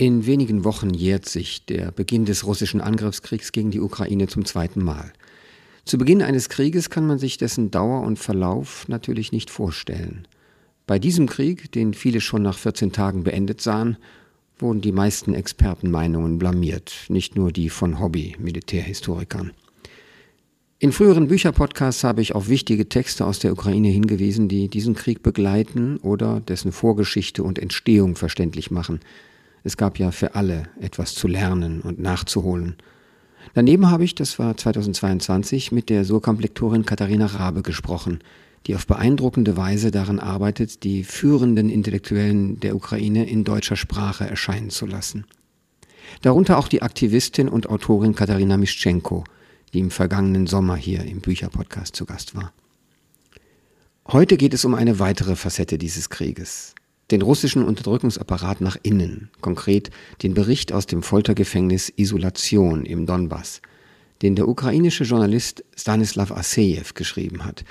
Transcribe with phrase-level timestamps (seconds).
[0.00, 4.82] In wenigen Wochen jährt sich der Beginn des russischen Angriffskriegs gegen die Ukraine zum zweiten
[4.82, 5.12] Mal.
[5.84, 10.26] Zu Beginn eines Krieges kann man sich dessen Dauer und Verlauf natürlich nicht vorstellen.
[10.86, 13.98] Bei diesem Krieg, den viele schon nach 14 Tagen beendet sahen,
[14.58, 19.52] wurden die meisten Expertenmeinungen blamiert, nicht nur die von Hobby-Militärhistorikern.
[20.78, 25.22] In früheren Bücherpodcasts habe ich auf wichtige Texte aus der Ukraine hingewiesen, die diesen Krieg
[25.22, 29.00] begleiten oder dessen Vorgeschichte und Entstehung verständlich machen–
[29.64, 32.76] es gab ja für alle etwas zu lernen und nachzuholen.
[33.54, 38.20] Daneben habe ich, das war 2022, mit der Surkamp-Lektorin Katharina Rabe gesprochen,
[38.66, 44.70] die auf beeindruckende Weise daran arbeitet, die führenden Intellektuellen der Ukraine in deutscher Sprache erscheinen
[44.70, 45.24] zu lassen.
[46.22, 49.24] Darunter auch die Aktivistin und Autorin Katharina Mischenko,
[49.72, 52.52] die im vergangenen Sommer hier im Bücherpodcast zu Gast war.
[54.06, 56.74] Heute geht es um eine weitere Facette dieses Krieges
[57.10, 59.90] den russischen Unterdrückungsapparat nach innen, konkret
[60.22, 63.60] den Bericht aus dem Foltergefängnis Isolation im Donbass,
[64.22, 67.64] den der ukrainische Journalist Stanislav Asejew geschrieben hat.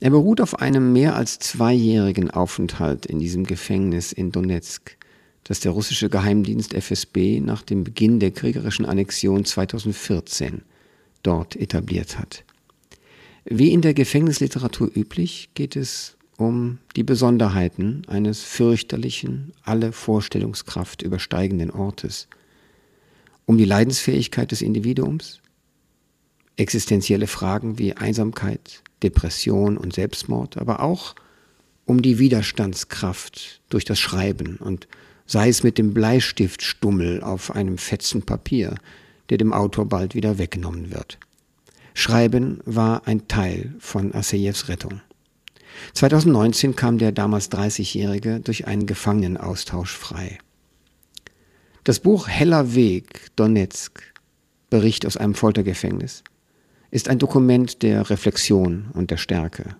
[0.00, 4.96] Er beruht auf einem mehr als zweijährigen Aufenthalt in diesem Gefängnis in Donetsk,
[5.44, 10.62] das der russische Geheimdienst FSB nach dem Beginn der kriegerischen Annexion 2014
[11.22, 12.44] dort etabliert hat.
[13.44, 21.70] Wie in der Gefängnisliteratur üblich geht es um die Besonderheiten eines fürchterlichen, alle Vorstellungskraft übersteigenden
[21.70, 22.28] Ortes,
[23.44, 25.40] um die Leidensfähigkeit des Individuums,
[26.56, 31.14] existenzielle Fragen wie Einsamkeit, Depression und Selbstmord, aber auch
[31.84, 34.88] um die Widerstandskraft durch das Schreiben und
[35.26, 38.76] sei es mit dem Bleistiftstummel auf einem Fetzen Papier,
[39.28, 41.18] der dem Autor bald wieder weggenommen wird.
[41.94, 45.00] Schreiben war ein Teil von Assejews Rettung.
[45.94, 50.38] 2019 kam der damals 30-Jährige durch einen Gefangenenaustausch frei.
[51.84, 54.02] Das Buch Heller Weg, Donetsk,
[54.68, 56.22] Bericht aus einem Foltergefängnis,
[56.90, 59.76] ist ein Dokument der Reflexion und der Stärke.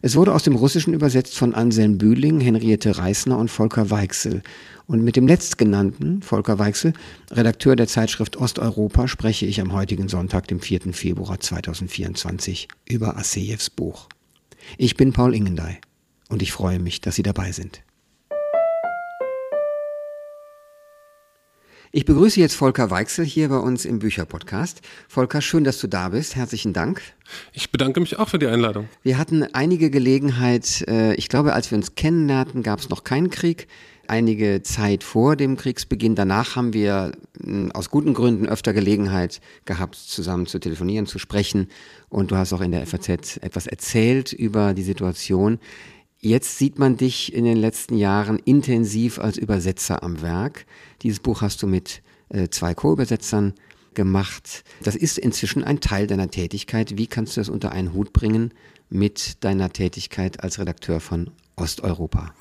[0.00, 4.42] Es wurde aus dem Russischen übersetzt von Anselm Bühling, Henriette Reisner und Volker Weichsel.
[4.86, 6.92] Und mit dem letztgenannten, Volker Weichsel,
[7.30, 10.92] Redakteur der Zeitschrift Osteuropa, spreche ich am heutigen Sonntag, dem 4.
[10.92, 14.08] Februar 2024, über Assejews Buch.
[14.78, 15.78] Ich bin Paul Ingendey
[16.28, 17.82] und ich freue mich, dass Sie dabei sind.
[21.94, 24.80] Ich begrüße jetzt Volker Weichsel hier bei uns im Bücherpodcast.
[25.08, 26.36] Volker, schön, dass du da bist.
[26.36, 27.02] Herzlichen Dank.
[27.52, 28.88] Ich bedanke mich auch für die Einladung.
[29.02, 33.28] Wir hatten einige Gelegenheit, äh, ich glaube, als wir uns kennenlernten, gab es noch keinen
[33.28, 33.68] Krieg
[34.08, 36.14] einige Zeit vor dem Kriegsbeginn.
[36.14, 41.68] Danach haben wir hm, aus guten Gründen öfter Gelegenheit gehabt, zusammen zu telefonieren, zu sprechen.
[42.08, 45.58] Und du hast auch in der FAZ etwas erzählt über die Situation.
[46.20, 50.66] Jetzt sieht man dich in den letzten Jahren intensiv als Übersetzer am Werk.
[51.02, 53.54] Dieses Buch hast du mit äh, zwei Co-Übersetzern
[53.94, 54.64] gemacht.
[54.82, 56.96] Das ist inzwischen ein Teil deiner Tätigkeit.
[56.96, 58.52] Wie kannst du das unter einen Hut bringen
[58.88, 62.34] mit deiner Tätigkeit als Redakteur von Osteuropa?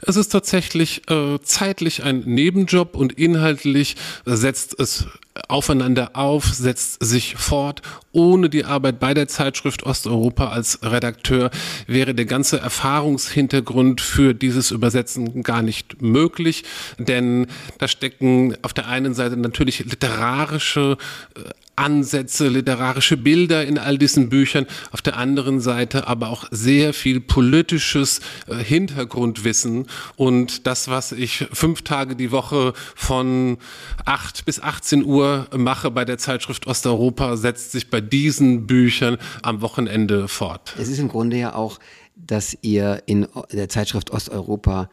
[0.00, 5.06] Es ist tatsächlich äh, zeitlich ein Nebenjob und inhaltlich setzt es
[5.48, 7.82] aufeinander auf, setzt sich fort.
[8.12, 11.50] Ohne die Arbeit bei der Zeitschrift Osteuropa als Redakteur
[11.86, 16.62] wäre der ganze Erfahrungshintergrund für dieses Übersetzen gar nicht möglich,
[16.98, 17.48] denn
[17.78, 20.96] da stecken auf der einen Seite natürlich literarische
[21.36, 21.40] äh,
[21.76, 27.20] Ansätze, literarische Bilder in all diesen Büchern, auf der anderen Seite aber auch sehr viel
[27.20, 29.86] politisches äh, Hintergrundwissen
[30.16, 33.58] und das, was ich fünf Tage die Woche von
[34.04, 39.60] acht bis 18 Uhr mache bei der Zeitschrift Osteuropa, setzt sich bei diesen Büchern am
[39.60, 40.74] Wochenende fort.
[40.78, 41.78] Es ist im Grunde ja auch,
[42.16, 44.88] dass ihr in der Zeitschrift Osteuropa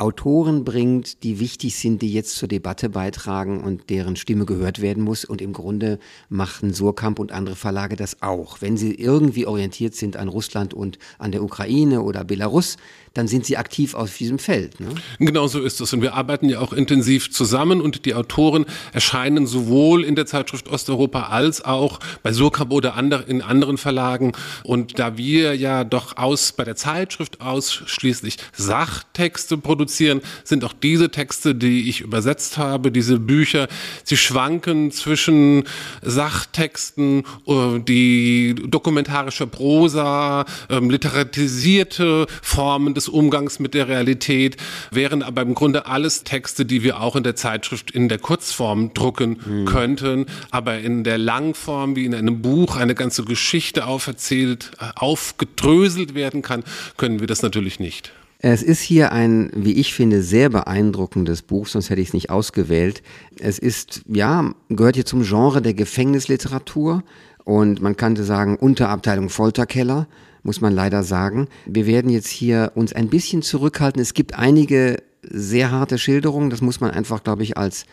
[0.00, 5.04] Autoren bringt, die wichtig sind, die jetzt zur Debatte beitragen und deren Stimme gehört werden
[5.04, 5.26] muss.
[5.26, 5.98] Und im Grunde
[6.30, 8.62] machen Surkamp und andere Verlage das auch.
[8.62, 12.78] Wenn sie irgendwie orientiert sind an Russland und an der Ukraine oder Belarus,
[13.14, 14.78] dann sind sie aktiv auf diesem Feld.
[14.78, 14.88] Ne?
[15.18, 15.92] Genau so ist es.
[15.92, 20.68] Und wir arbeiten ja auch intensiv zusammen und die Autoren erscheinen sowohl in der Zeitschrift
[20.68, 24.32] Osteuropa als auch bei Surkamp oder andere, in anderen Verlagen.
[24.62, 31.10] Und da wir ja doch aus, bei der Zeitschrift ausschließlich Sachtexte produzieren, sind auch diese
[31.10, 33.66] Texte, die ich übersetzt habe, diese Bücher,
[34.04, 35.64] sie schwanken zwischen
[36.02, 44.56] Sachtexten, äh, die dokumentarische Prosa, ähm, literatisierte Formen des Umgangs mit der Realität,
[44.90, 48.94] wären aber im Grunde alles Texte, die wir auch in der Zeitschrift in der Kurzform
[48.94, 49.64] drucken mhm.
[49.64, 56.14] könnten, aber in der Langform, wie in einem Buch eine ganze Geschichte auferzählt, äh, aufgedröselt
[56.14, 56.64] werden kann,
[56.96, 58.12] können wir das natürlich nicht.
[58.42, 62.30] Es ist hier ein, wie ich finde, sehr beeindruckendes Buch, sonst hätte ich es nicht
[62.30, 63.02] ausgewählt.
[63.38, 67.02] Es ist, ja, gehört hier zum Genre der Gefängnisliteratur
[67.44, 70.06] und man könnte sagen Unterabteilung Folterkeller,
[70.42, 71.48] muss man leider sagen.
[71.66, 74.00] Wir werden jetzt hier uns ein bisschen zurückhalten.
[74.00, 77.86] Es gibt einige sehr harte Schilderungen, das muss man einfach, glaube ich, als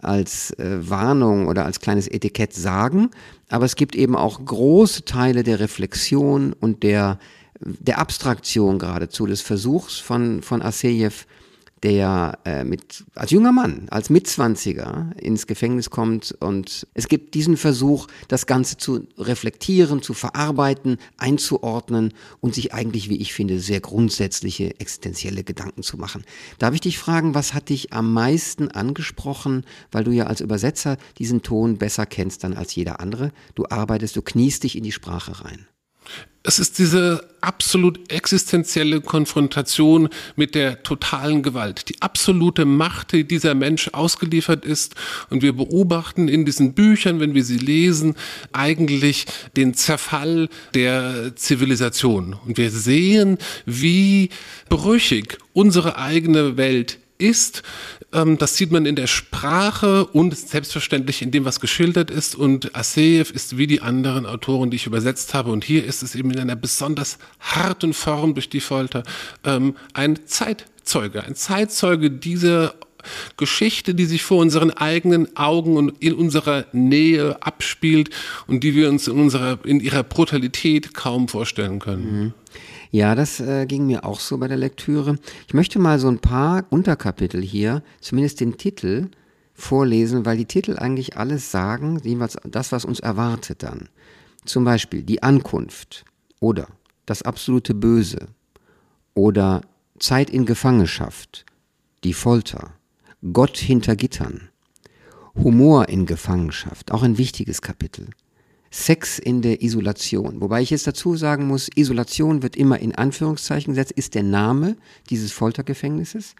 [0.00, 3.10] als äh, Warnung oder als kleines Etikett sagen,
[3.48, 7.20] aber es gibt eben auch große Teile der Reflexion und der
[7.64, 11.12] der Abstraktion geradezu, des Versuchs von, von Asejew,
[11.82, 17.56] der äh, mit, als junger Mann, als Mitzwanziger ins Gefängnis kommt und es gibt diesen
[17.56, 23.80] Versuch, das Ganze zu reflektieren, zu verarbeiten, einzuordnen und sich eigentlich, wie ich finde, sehr
[23.80, 26.24] grundsätzliche existenzielle Gedanken zu machen.
[26.58, 30.98] Darf ich dich fragen, was hat dich am meisten angesprochen, weil du ja als Übersetzer
[31.18, 33.32] diesen Ton besser kennst dann als jeder andere?
[33.54, 35.66] Du arbeitest, du kniest dich in die Sprache rein
[36.44, 43.54] es ist diese absolut existenzielle Konfrontation mit der totalen Gewalt, die absolute Macht, die dieser
[43.54, 44.94] Mensch ausgeliefert ist.
[45.30, 48.16] Und wir beobachten in diesen Büchern, wenn wir sie lesen,
[48.52, 49.26] eigentlich
[49.56, 52.36] den Zerfall der Zivilisation.
[52.44, 54.30] Und wir sehen, wie
[54.68, 57.62] brüchig unsere eigene Welt ist.
[58.12, 62.34] Ähm, das sieht man in der Sprache und selbstverständlich in dem, was geschildert ist.
[62.34, 65.50] Und Aseev ist wie die anderen Autoren, die ich übersetzt habe.
[65.50, 69.02] Und hier ist es eben in einer besonders harten Form durch die Folter
[69.44, 72.74] ähm, ein Zeitzeuge, ein Zeitzeuge dieser
[73.36, 78.10] Geschichte, die sich vor unseren eigenen Augen und in unserer Nähe abspielt
[78.46, 82.04] und die wir uns in unserer, in ihrer Brutalität kaum vorstellen können.
[82.04, 82.34] Mhm.
[82.92, 85.16] Ja, das äh, ging mir auch so bei der Lektüre.
[85.48, 89.08] Ich möchte mal so ein paar Unterkapitel hier, zumindest den Titel,
[89.54, 93.88] vorlesen, weil die Titel eigentlich alles sagen, jeweils das, was uns erwartet dann.
[94.44, 96.04] Zum Beispiel die Ankunft
[96.38, 96.68] oder
[97.06, 98.28] das absolute Böse
[99.14, 99.62] oder
[99.98, 101.46] Zeit in Gefangenschaft,
[102.04, 102.74] die Folter,
[103.32, 104.50] Gott hinter Gittern,
[105.34, 108.10] Humor in Gefangenschaft, auch ein wichtiges Kapitel.
[108.72, 110.40] Sex in der Isolation.
[110.40, 114.76] Wobei ich jetzt dazu sagen muss, Isolation wird immer in Anführungszeichen gesetzt, ist der Name
[115.10, 116.34] dieses Foltergefängnisses.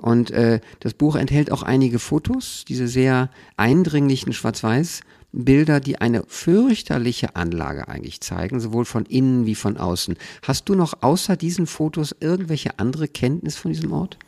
[0.00, 5.02] Und äh, das Buch enthält auch einige Fotos, diese sehr eindringlichen Schwarz-Weiß.
[5.32, 10.16] Bilder, die eine fürchterliche Anlage eigentlich zeigen, sowohl von innen wie von außen.
[10.42, 14.18] Hast du noch außer diesen Fotos irgendwelche andere Kenntnis von diesem Ort?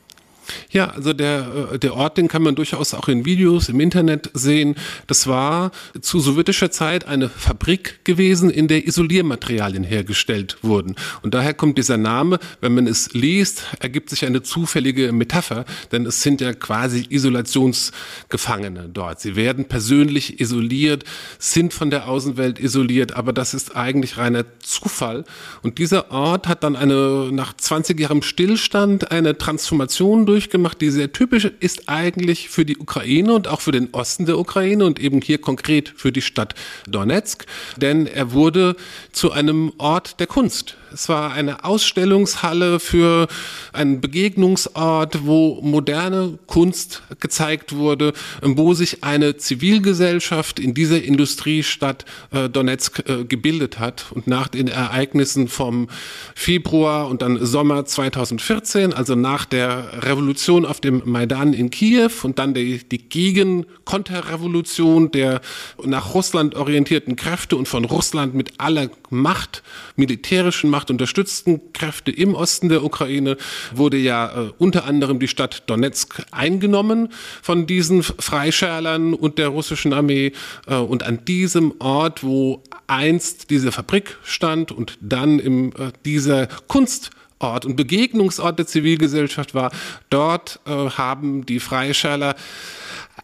[0.70, 4.30] Ja, also der, äh, der Ort, den kann man durchaus auch in Videos im Internet
[4.34, 4.74] sehen.
[5.06, 10.96] Das war zu sowjetischer Zeit eine Fabrik gewesen, in der Isoliermaterialien hergestellt wurden.
[11.22, 16.06] Und daher kommt dieser Name, wenn man es liest, ergibt sich eine zufällige Metapher, denn
[16.06, 19.20] es sind ja quasi Isolationsgefangene dort.
[19.20, 21.04] Sie werden persönlich isoliert,
[21.38, 25.24] sind von der Außenwelt isoliert, aber das ist eigentlich reiner Zufall.
[25.62, 30.90] Und dieser Ort hat dann eine, nach 20 Jahren Stillstand eine Transformation durch durchgemacht, die
[30.90, 35.00] sehr typisch ist eigentlich für die Ukraine und auch für den Osten der Ukraine und
[35.00, 36.54] eben hier konkret für die Stadt
[36.86, 37.44] Donetsk,
[37.76, 38.76] denn er wurde
[39.10, 40.76] zu einem Ort der Kunst.
[40.92, 43.28] Es war eine Ausstellungshalle für
[43.72, 48.12] einen Begegnungsort, wo moderne Kunst gezeigt wurde,
[48.42, 54.06] wo sich eine Zivilgesellschaft in dieser Industriestadt äh, Donetsk äh, gebildet hat.
[54.10, 55.88] Und nach den Ereignissen vom
[56.34, 62.38] Februar und dann Sommer 2014, also nach der Revolution auf dem Maidan in Kiew und
[62.38, 65.40] dann die, die Gegen-Konterrevolution der
[65.84, 69.62] nach Russland orientierten Kräfte und von Russland mit aller Macht,
[69.96, 73.36] militärischen Macht, Macht unterstützten Kräfte im Osten der Ukraine
[73.74, 77.08] wurde ja äh, unter anderem die Stadt Donetsk eingenommen
[77.42, 80.30] von diesen Freischärlern und der russischen Armee.
[80.68, 86.46] Äh, und an diesem Ort, wo einst diese Fabrik stand und dann im, äh, dieser
[86.46, 89.72] Kunst Ort und Begegnungsort der Zivilgesellschaft war.
[90.10, 92.36] Dort äh, haben die Freischärler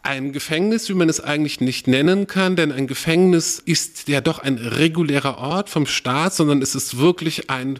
[0.05, 4.39] ein Gefängnis, wie man es eigentlich nicht nennen kann, denn ein Gefängnis ist ja doch
[4.39, 7.79] ein regulärer Ort vom Staat, sondern es ist wirklich ein,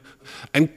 [0.52, 0.70] ein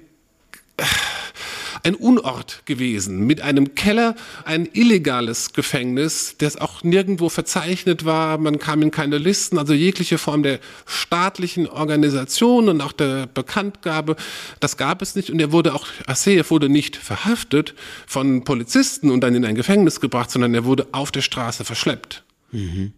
[1.89, 4.15] ein Unort gewesen, mit einem Keller,
[4.45, 10.19] ein illegales Gefängnis, das auch nirgendwo verzeichnet war, man kam in keine Listen, also jegliche
[10.19, 14.17] Form der staatlichen Organisation und auch der Bekanntgabe,
[14.61, 17.75] das gab es nicht und er wurde auch, Aseev wurde nicht verhaftet
[18.07, 22.23] von Polizisten und dann in ein Gefängnis gebracht, sondern er wurde auf der Straße verschleppt.
[22.53, 22.93] Mhm.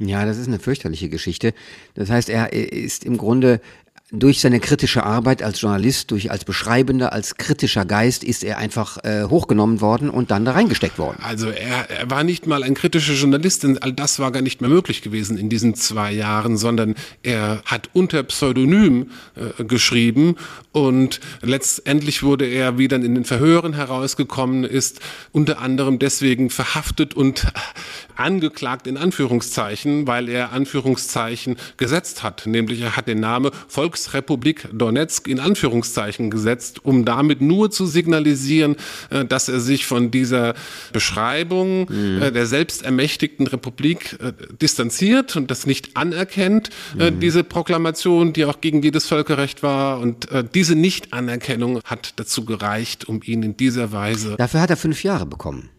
[0.00, 1.54] Ja, das ist eine fürchterliche Geschichte.
[1.94, 3.60] Das heißt, er ist im Grunde
[4.10, 9.04] durch seine kritische Arbeit als Journalist, durch als Beschreibender, als kritischer Geist ist er einfach
[9.04, 11.18] äh, hochgenommen worden und dann da reingesteckt worden.
[11.22, 14.62] Also er, er war nicht mal ein kritischer Journalist, denn all das war gar nicht
[14.62, 20.36] mehr möglich gewesen in diesen zwei Jahren, sondern er hat unter Pseudonym äh, geschrieben
[20.72, 25.00] und letztendlich wurde er, wie dann in den Verhören herausgekommen ist,
[25.32, 27.46] unter anderem deswegen verhaftet und
[28.16, 34.68] angeklagt in Anführungszeichen, weil er Anführungszeichen gesetzt hat, nämlich er hat den Namen Volks Volksrepublik
[34.72, 38.76] Donetsk in Anführungszeichen gesetzt, um damit nur zu signalisieren,
[39.10, 40.54] äh, dass er sich von dieser
[40.92, 42.32] Beschreibung mhm.
[42.32, 47.20] der selbstermächtigten Republik äh, distanziert und das nicht anerkennt, mhm.
[47.20, 50.00] diese Proklamation, die auch gegen jedes Völkerrecht war.
[50.00, 54.36] Und diese Nichtanerkennung hat dazu gereicht, um ihn in dieser Weise.
[54.36, 55.70] Dafür hat er fünf Jahre bekommen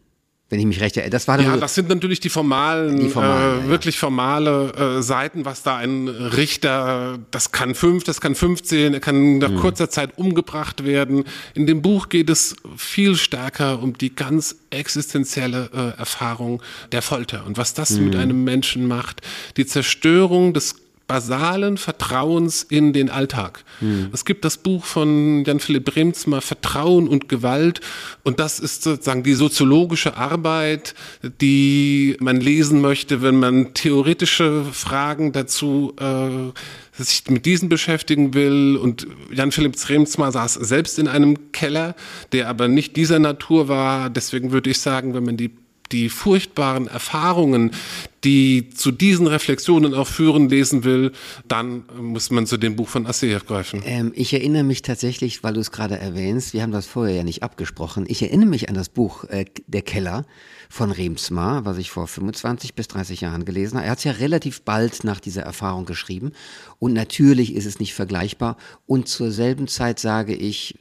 [0.49, 1.11] wenn ich mich recht erinnere.
[1.11, 5.45] Das war ja, das sind natürlich die formalen, die formalen äh, wirklich formale äh, Seiten,
[5.45, 9.57] was da ein Richter, das kann fünf, das kann 15, er kann nach mhm.
[9.57, 11.25] kurzer Zeit umgebracht werden.
[11.53, 17.45] In dem Buch geht es viel stärker um die ganz existenzielle äh, Erfahrung der Folter
[17.45, 18.05] und was das mhm.
[18.05, 19.21] mit einem Menschen macht.
[19.57, 20.75] Die Zerstörung des
[21.09, 23.65] basalen Vertrauens in den Alltag.
[23.79, 24.09] Hm.
[24.13, 27.81] Es gibt das Buch von Jan-Philipp Bremsmer, Vertrauen und Gewalt.
[28.23, 30.93] Und das ist sozusagen die soziologische Arbeit,
[31.41, 38.77] die man lesen möchte, wenn man theoretische Fragen dazu äh, sich mit diesen beschäftigen will.
[38.77, 41.95] Und Jan-Philipp Bremsmer saß selbst in einem Keller,
[42.33, 44.11] der aber nicht dieser Natur war.
[44.11, 45.49] Deswegen würde ich sagen, wenn man die
[45.91, 47.71] die furchtbaren Erfahrungen,
[48.23, 51.13] die zu diesen Reflexionen auch führen, lesen will,
[51.47, 53.81] dann muss man zu dem Buch von Asseyev greifen.
[53.85, 57.23] Ähm, ich erinnere mich tatsächlich, weil du es gerade erwähnst, wir haben das vorher ja
[57.23, 60.25] nicht abgesprochen, ich erinnere mich an das Buch äh, Der Keller
[60.69, 63.85] von Remsmar, was ich vor 25 bis 30 Jahren gelesen habe.
[63.85, 66.33] Er hat es ja relativ bald nach dieser Erfahrung geschrieben
[66.77, 70.75] und natürlich ist es nicht vergleichbar und zur selben Zeit sage ich,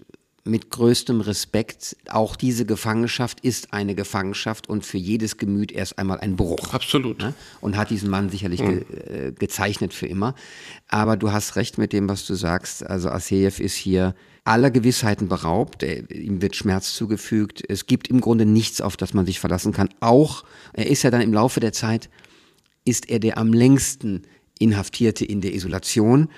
[0.48, 6.18] mit größtem Respekt, auch diese Gefangenschaft ist eine Gefangenschaft und für jedes Gemüt erst einmal
[6.20, 6.72] ein Bruch.
[6.72, 7.18] Absolut.
[7.18, 7.34] Ne?
[7.60, 8.84] Und hat diesen Mann sicherlich mhm.
[8.88, 10.34] ge äh, gezeichnet für immer.
[10.88, 12.84] Aber du hast recht mit dem, was du sagst.
[12.84, 14.14] Also Aseyev ist hier
[14.44, 15.82] aller Gewissheiten beraubt.
[15.82, 17.62] Er, ihm wird Schmerz zugefügt.
[17.68, 19.90] Es gibt im Grunde nichts, auf das man sich verlassen kann.
[20.00, 22.08] Auch, er ist ja dann im Laufe der Zeit,
[22.84, 24.22] ist er der am längsten
[24.58, 26.28] Inhaftierte in der Isolation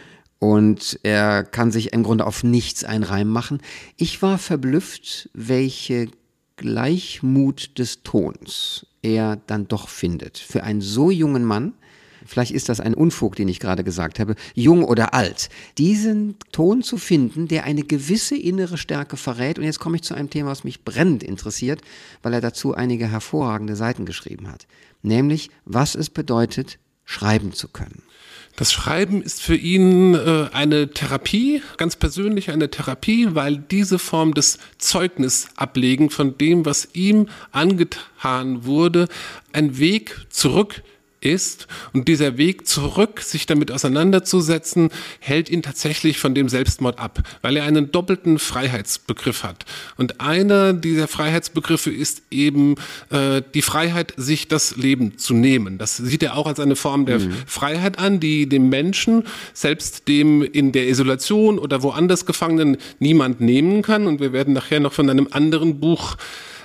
[0.41, 3.61] und er kann sich im Grunde auf nichts ein Reim machen.
[3.97, 6.09] Ich war verblüfft, welche
[6.57, 10.39] Gleichmut des Tons er dann doch findet.
[10.39, 11.75] Für einen so jungen Mann,
[12.25, 16.83] vielleicht ist das ein Unfug, den ich gerade gesagt habe, jung oder alt, diesen Ton
[16.83, 19.59] zu finden, der eine gewisse innere Stärke verrät.
[19.59, 21.83] Und jetzt komme ich zu einem Thema, was mich brennend interessiert,
[22.23, 24.67] weil er dazu einige hervorragende Seiten geschrieben hat.
[25.03, 28.03] Nämlich, was es bedeutet, schreiben zu können.
[28.61, 34.35] Das Schreiben ist für ihn äh, eine Therapie, ganz persönlich eine Therapie, weil diese Form
[34.35, 39.09] des Zeugnisablegen von dem, was ihm angetan wurde,
[39.55, 40.83] ein Weg zurück
[41.21, 41.67] ist.
[41.93, 47.57] Und dieser Weg zurück, sich damit auseinanderzusetzen, hält ihn tatsächlich von dem Selbstmord ab, weil
[47.57, 49.65] er einen doppelten Freiheitsbegriff hat.
[49.97, 52.77] Und einer dieser Freiheitsbegriffe ist eben
[53.11, 55.79] äh, die Freiheit, sich das Leben zu nehmen.
[55.79, 57.35] Das sieht er auch als eine Form der mhm.
[57.47, 63.83] Freiheit an, die dem Menschen, selbst dem in der Isolation oder woanders Gefangenen, niemand nehmen
[63.83, 64.07] kann.
[64.07, 66.17] Und wir werden nachher noch von einem anderen Buch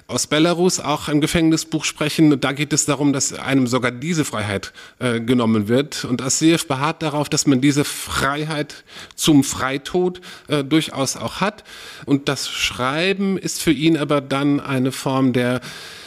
[0.07, 2.39] aus Belarus auch im Gefängnisbuch sprechen.
[2.39, 6.05] Da geht es darum, dass einem sogar diese Freiheit äh, genommen wird.
[6.05, 8.83] Und Asseev beharrt darauf, dass man diese Freiheit
[9.15, 11.63] zum Freitod äh, durchaus auch hat.
[12.05, 15.59] Und das Schreiben ist für ihn aber dann eine Form der,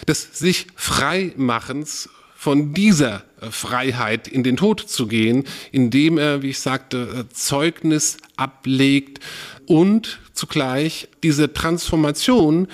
[0.07, 6.50] des sich Freimachens von dieser äh, Freiheit in den Tod zu gehen, indem er, wie
[6.50, 9.19] ich sagte, äh, Zeugnis ablegt
[9.67, 12.69] und zugleich diese Transformation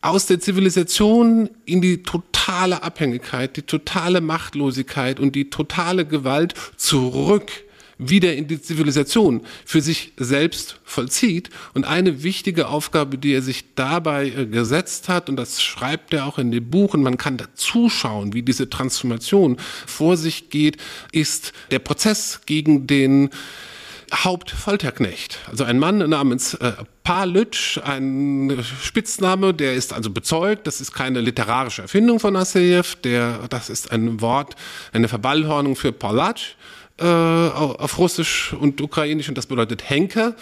[0.00, 7.50] aus der Zivilisation in die totale Abhängigkeit, die totale Machtlosigkeit und die totale Gewalt zurück
[7.98, 11.50] wieder in die Zivilisation für sich selbst vollzieht.
[11.74, 16.26] Und eine wichtige Aufgabe, die er sich dabei äh, gesetzt hat, und das schreibt er
[16.26, 20.76] auch in dem Buch, und man kann da zuschauen, wie diese Transformation vor sich geht,
[21.12, 23.30] ist der Prozess gegen den
[24.12, 25.38] Hauptfolterknecht.
[25.50, 26.72] Also ein Mann namens äh,
[27.02, 33.40] Palütsch, ein Spitzname, der ist also bezeugt, das ist keine literarische Erfindung von Asseyev, der,
[33.48, 34.54] das ist ein Wort,
[34.92, 36.56] eine Verballhornung für Palatsch
[36.98, 40.34] äh, auf Russisch und Ukrainisch und das bedeutet Henker.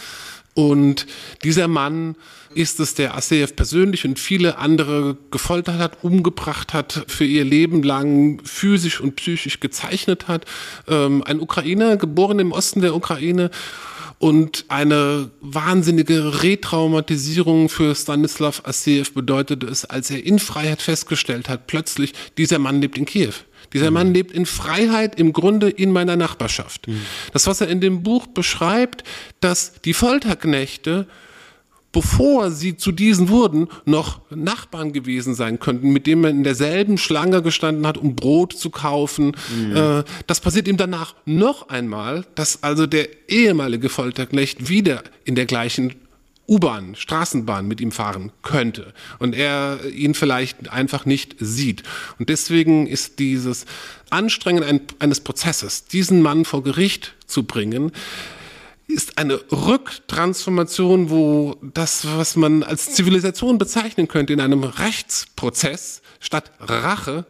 [0.54, 1.06] Und
[1.42, 2.14] dieser Mann
[2.57, 7.83] ist es, der Asseyev persönlich und viele andere gefoltert hat, umgebracht hat, für ihr Leben
[7.83, 10.45] lang physisch und psychisch gezeichnet hat.
[10.89, 13.51] Ähm, ein Ukrainer, geboren im Osten der Ukraine
[14.19, 21.67] Und eine wahnsinnige Retraumatisierung für Stanislav Assiev bedeutete es, als er in Freiheit festgestellt hat,
[21.67, 23.33] plötzlich, dieser Mann lebt in Kiew.
[23.75, 26.87] Dieser Mann lebt in Freiheit im Grunde in meiner Nachbarschaft.
[26.87, 27.03] Mhm.
[27.33, 29.03] Das, was er in dem Buch beschreibt,
[29.41, 31.07] dass die Folterknechte
[31.95, 36.99] bevor sie zu diesen wurden, noch Nachbarn gewesen sein könnten, mit denen man in derselben
[36.99, 39.33] Schlange gestanden hat, um Brot zu kaufen.
[39.57, 39.77] Mhm.
[39.77, 45.47] Äh, das passiert ihm danach noch einmal, dass also der ehemalige Folterknecht wieder in der
[45.47, 45.95] gleichen
[46.47, 51.85] U-Bahn, Straßenbahn mit ihm fahren könnte und er ihn vielleicht einfach nicht sieht.
[52.19, 53.65] Und deswegen ist dieses
[54.11, 57.93] Anstrengen eines Prozesses, diesen Mann vor Gericht zu bringen,
[58.87, 66.53] ist eine Rücktransformation, wo das, was man als Zivilisation bezeichnen könnte, in einem Rechtsprozess statt
[66.61, 67.26] Rache,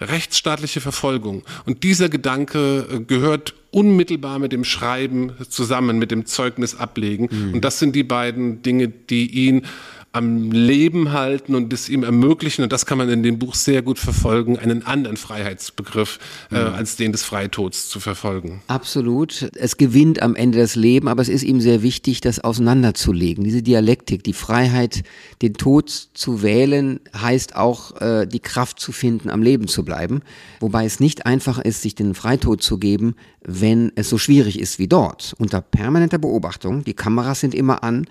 [0.00, 1.42] rechtsstaatliche Verfolgung.
[1.66, 7.28] Und dieser Gedanke äh, gehört unmittelbar mit dem Schreiben zusammen, mit dem Zeugnis ablegen.
[7.30, 7.54] Mhm.
[7.54, 9.66] Und das sind die beiden Dinge, die ihn
[10.12, 13.80] am Leben halten und es ihm ermöglichen, und das kann man in dem Buch sehr
[13.82, 16.18] gut verfolgen, einen anderen Freiheitsbegriff
[16.50, 16.74] äh, mhm.
[16.74, 18.60] als den des Freitods zu verfolgen.
[18.66, 19.50] Absolut.
[19.54, 23.44] Es gewinnt am Ende das Leben, aber es ist ihm sehr wichtig, das auseinanderzulegen.
[23.44, 25.04] Diese Dialektik, die Freiheit,
[25.42, 30.22] den Tod zu wählen, heißt auch, äh, die Kraft zu finden, am Leben zu bleiben.
[30.58, 34.80] Wobei es nicht einfach ist, sich den Freitod zu geben, wenn es so schwierig ist
[34.80, 35.34] wie dort.
[35.38, 38.06] Unter permanenter Beobachtung, die Kameras sind immer an,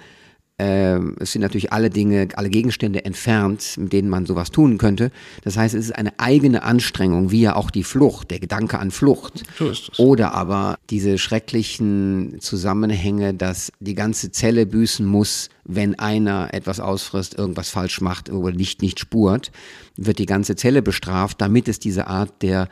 [0.60, 5.10] ähm, es sind natürlich alle Dinge, alle Gegenstände entfernt, mit denen man sowas tun könnte.
[5.44, 8.92] Das heißt, es ist eine eigene Anstrengung, wie ja auch die Flucht, der Gedanke an
[8.92, 9.44] Flucht.
[9.58, 10.00] So ist es.
[10.00, 17.38] Oder aber diese schrecklichen Zusammenhänge, dass die ganze Zelle büßen muss, wenn einer etwas ausfrisst,
[17.38, 19.52] irgendwas falsch macht oder nicht, nicht spurt,
[19.96, 22.68] wird die ganze Zelle bestraft, damit es diese Art der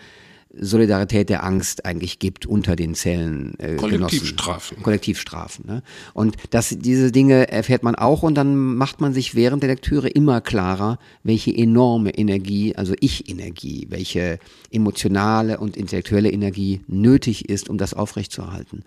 [0.59, 3.57] Solidarität der Angst eigentlich gibt unter den Zellen.
[3.59, 4.75] Äh, Kollektivstrafen.
[4.75, 4.83] Genossen.
[4.83, 5.65] Kollektivstrafen.
[5.67, 5.83] Ne?
[6.13, 10.09] Und das, diese Dinge erfährt man auch und dann macht man sich während der Lektüre
[10.09, 14.39] immer klarer, welche enorme Energie, also Ich-Energie, welche
[14.71, 18.83] emotionale und intellektuelle Energie nötig ist, um das aufrechtzuerhalten.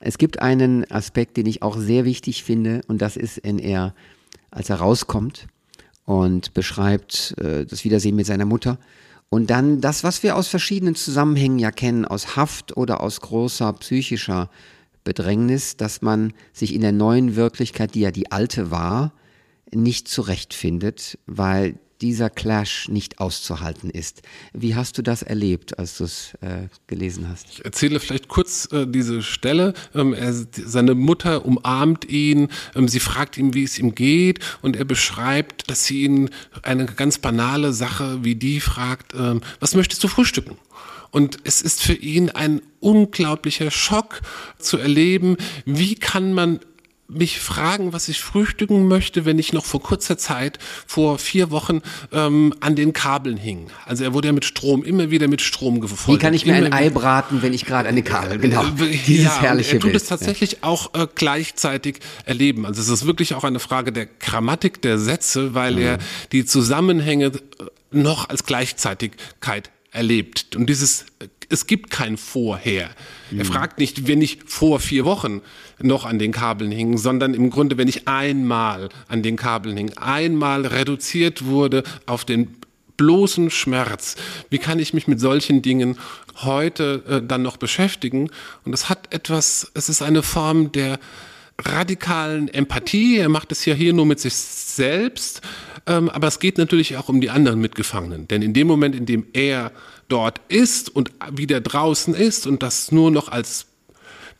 [0.00, 3.94] Es gibt einen Aspekt, den ich auch sehr wichtig finde und das ist, wenn er,
[4.50, 5.48] als er rauskommt
[6.04, 8.78] und beschreibt äh, das Wiedersehen mit seiner Mutter,
[9.30, 13.72] und dann das, was wir aus verschiedenen Zusammenhängen ja kennen, aus Haft oder aus großer
[13.74, 14.48] psychischer
[15.04, 19.12] Bedrängnis, dass man sich in der neuen Wirklichkeit, die ja die alte war,
[19.72, 24.22] nicht zurechtfindet, weil dieser Clash nicht auszuhalten ist.
[24.52, 27.46] Wie hast du das erlebt, als du es äh, gelesen hast?
[27.50, 29.74] Ich erzähle vielleicht kurz äh, diese Stelle.
[29.94, 34.76] Ähm, er, seine Mutter umarmt ihn, ähm, sie fragt ihn, wie es ihm geht und
[34.76, 36.30] er beschreibt, dass sie ihn
[36.62, 40.56] eine ganz banale Sache wie die fragt, ähm, was möchtest du frühstücken?
[41.10, 44.20] Und es ist für ihn ein unglaublicher Schock
[44.58, 46.60] zu erleben, wie kann man
[47.08, 51.80] mich fragen, was ich frühstücken möchte, wenn ich noch vor kurzer Zeit, vor vier Wochen,
[52.12, 53.68] ähm, an den Kabeln hing.
[53.86, 56.20] Also er wurde ja mit Strom, immer wieder mit Strom gefolgt.
[56.20, 58.62] Wie kann ich mir ein Ei braten, wenn ich gerade an den Kabel, genau.
[58.62, 60.02] Äh, Dieses ja, herrliche er tut Bild.
[60.02, 60.58] es tatsächlich ja.
[60.62, 62.66] auch äh, gleichzeitig erleben.
[62.66, 65.82] Also es ist wirklich auch eine Frage der Grammatik der Sätze, weil mhm.
[65.82, 65.98] er
[66.32, 67.30] die Zusammenhänge äh,
[67.90, 70.56] noch als Gleichzeitigkeit erlebt.
[70.56, 71.06] Und dieses,
[71.48, 72.90] es gibt kein Vorher.
[73.30, 73.40] Mhm.
[73.40, 75.40] Er fragt nicht, wenn ich vor vier Wochen
[75.80, 79.92] noch an den Kabeln hing, sondern im Grunde, wenn ich einmal an den Kabeln hing,
[79.96, 82.56] einmal reduziert wurde auf den
[82.96, 84.16] bloßen Schmerz.
[84.50, 85.96] Wie kann ich mich mit solchen Dingen
[86.42, 88.30] heute äh, dann noch beschäftigen?
[88.64, 90.98] Und es hat etwas, es ist eine Form der
[91.60, 93.18] radikalen Empathie.
[93.18, 95.40] Er macht es ja hier nur mit sich selbst,
[95.86, 98.28] ähm, aber es geht natürlich auch um die anderen Mitgefangenen.
[98.28, 99.72] Denn in dem Moment, in dem er
[100.08, 103.66] dort ist und wieder draußen ist und das nur noch als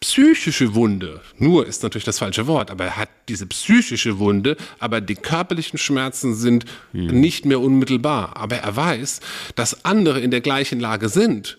[0.01, 5.01] psychische Wunde, nur ist natürlich das falsche Wort, aber er hat diese psychische Wunde, aber
[5.01, 7.21] die körperlichen Schmerzen sind hm.
[7.21, 8.37] nicht mehr unmittelbar.
[8.37, 9.21] Aber er weiß,
[9.57, 11.57] dass andere in der gleichen Lage sind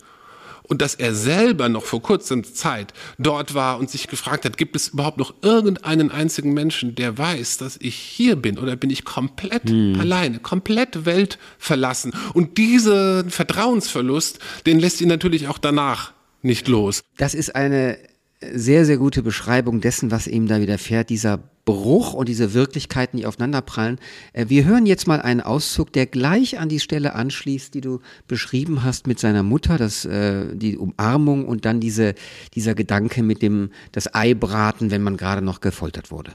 [0.70, 4.76] und dass er selber noch vor kurzer Zeit dort war und sich gefragt hat, gibt
[4.76, 9.04] es überhaupt noch irgendeinen einzigen Menschen, der weiß, dass ich hier bin oder bin ich
[9.04, 9.98] komplett hm.
[10.00, 12.12] alleine, komplett weltverlassen.
[12.34, 17.02] Und diesen Vertrauensverlust, den lässt ihn natürlich auch danach nicht los.
[17.16, 17.98] Das ist eine
[18.52, 23.26] sehr, sehr gute Beschreibung dessen, was ihm da widerfährt, dieser Bruch und diese Wirklichkeiten, die
[23.26, 23.98] aufeinanderprallen.
[24.32, 28.00] Äh, wir hören jetzt mal einen Auszug, der gleich an die Stelle anschließt, die du
[28.26, 32.14] beschrieben hast mit seiner Mutter, das, äh, die Umarmung und dann diese,
[32.54, 36.32] dieser Gedanke mit dem, das Ei braten, wenn man gerade noch gefoltert wurde.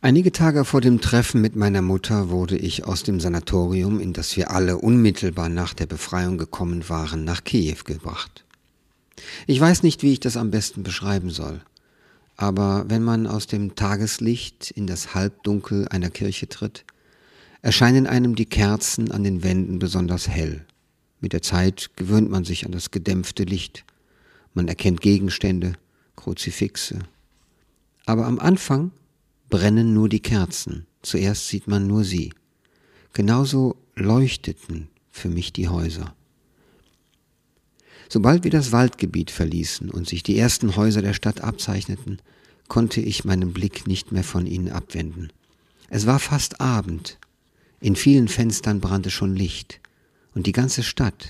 [0.00, 4.36] Einige Tage vor dem Treffen mit meiner Mutter wurde ich aus dem Sanatorium, in das
[4.36, 8.44] wir alle unmittelbar nach der Befreiung gekommen waren, nach Kiew gebracht.
[9.48, 11.60] Ich weiß nicht, wie ich das am besten beschreiben soll.
[12.36, 16.84] Aber wenn man aus dem Tageslicht in das Halbdunkel einer Kirche tritt,
[17.62, 20.64] erscheinen einem die Kerzen an den Wänden besonders hell.
[21.20, 23.84] Mit der Zeit gewöhnt man sich an das gedämpfte Licht.
[24.54, 25.72] Man erkennt Gegenstände,
[26.14, 27.00] Kruzifixe.
[28.06, 28.92] Aber am Anfang
[29.48, 30.86] brennen nur die Kerzen.
[31.02, 32.32] Zuerst sieht man nur sie.
[33.12, 36.14] Genauso leuchteten für mich die Häuser.
[38.08, 42.20] Sobald wir das Waldgebiet verließen und sich die ersten Häuser der Stadt abzeichneten,
[42.68, 45.32] konnte ich meinen Blick nicht mehr von ihnen abwenden.
[45.88, 47.18] Es war fast Abend.
[47.80, 49.80] In vielen Fenstern brannte schon Licht.
[50.34, 51.28] Und die ganze Stadt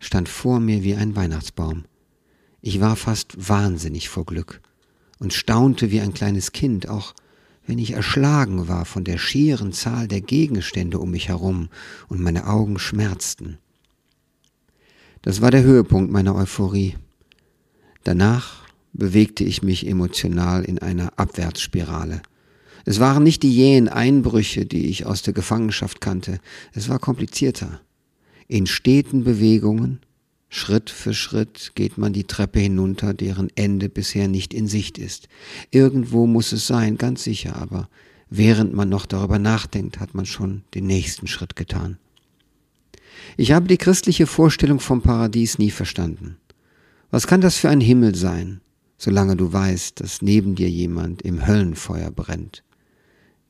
[0.00, 1.84] stand vor mir wie ein Weihnachtsbaum.
[2.60, 4.60] Ich war fast wahnsinnig vor Glück
[5.18, 7.14] und staunte wie ein kleines Kind, auch
[7.66, 11.68] wenn ich erschlagen war von der schieren Zahl der Gegenstände um mich herum
[12.08, 13.58] und meine Augen schmerzten.
[15.22, 16.96] Das war der Höhepunkt meiner Euphorie.
[18.02, 22.20] Danach bewegte ich mich emotional in einer Abwärtsspirale.
[22.84, 26.38] Es waren nicht die jähen Einbrüche, die ich aus der Gefangenschaft kannte,
[26.72, 27.80] es war komplizierter.
[28.46, 30.00] In steten Bewegungen,
[30.54, 35.26] Schritt für Schritt geht man die Treppe hinunter, deren Ende bisher nicht in Sicht ist.
[35.72, 37.88] Irgendwo muss es sein, ganz sicher, aber
[38.30, 41.98] während man noch darüber nachdenkt, hat man schon den nächsten Schritt getan.
[43.36, 46.36] Ich habe die christliche Vorstellung vom Paradies nie verstanden.
[47.10, 48.60] Was kann das für ein Himmel sein,
[48.96, 52.62] solange du weißt, dass neben dir jemand im Höllenfeuer brennt?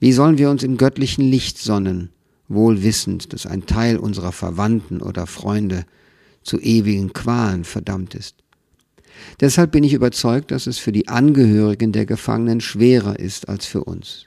[0.01, 2.09] Wie sollen wir uns im göttlichen Licht sonnen,
[2.49, 5.85] wohl wissend, dass ein Teil unserer Verwandten oder Freunde
[6.45, 8.37] zu ewigen Qualen verdammt ist?
[9.41, 13.85] Deshalb bin ich überzeugt, dass es für die Angehörigen der Gefangenen schwerer ist als für
[13.85, 14.27] uns.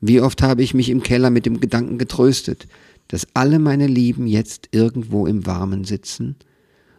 [0.00, 2.66] Wie oft habe ich mich im Keller mit dem Gedanken getröstet,
[3.08, 6.36] dass alle meine Lieben jetzt irgendwo im Warmen sitzen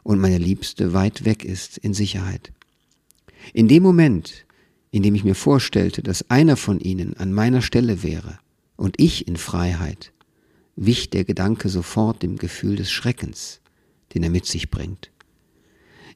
[0.03, 2.51] und meine Liebste weit weg ist in Sicherheit.
[3.53, 4.45] In dem Moment,
[4.91, 8.39] in dem ich mir vorstellte, dass einer von ihnen an meiner Stelle wäre
[8.75, 10.12] und ich in Freiheit,
[10.75, 13.59] wich der Gedanke sofort dem Gefühl des Schreckens,
[14.13, 15.12] den er mit sich bringt.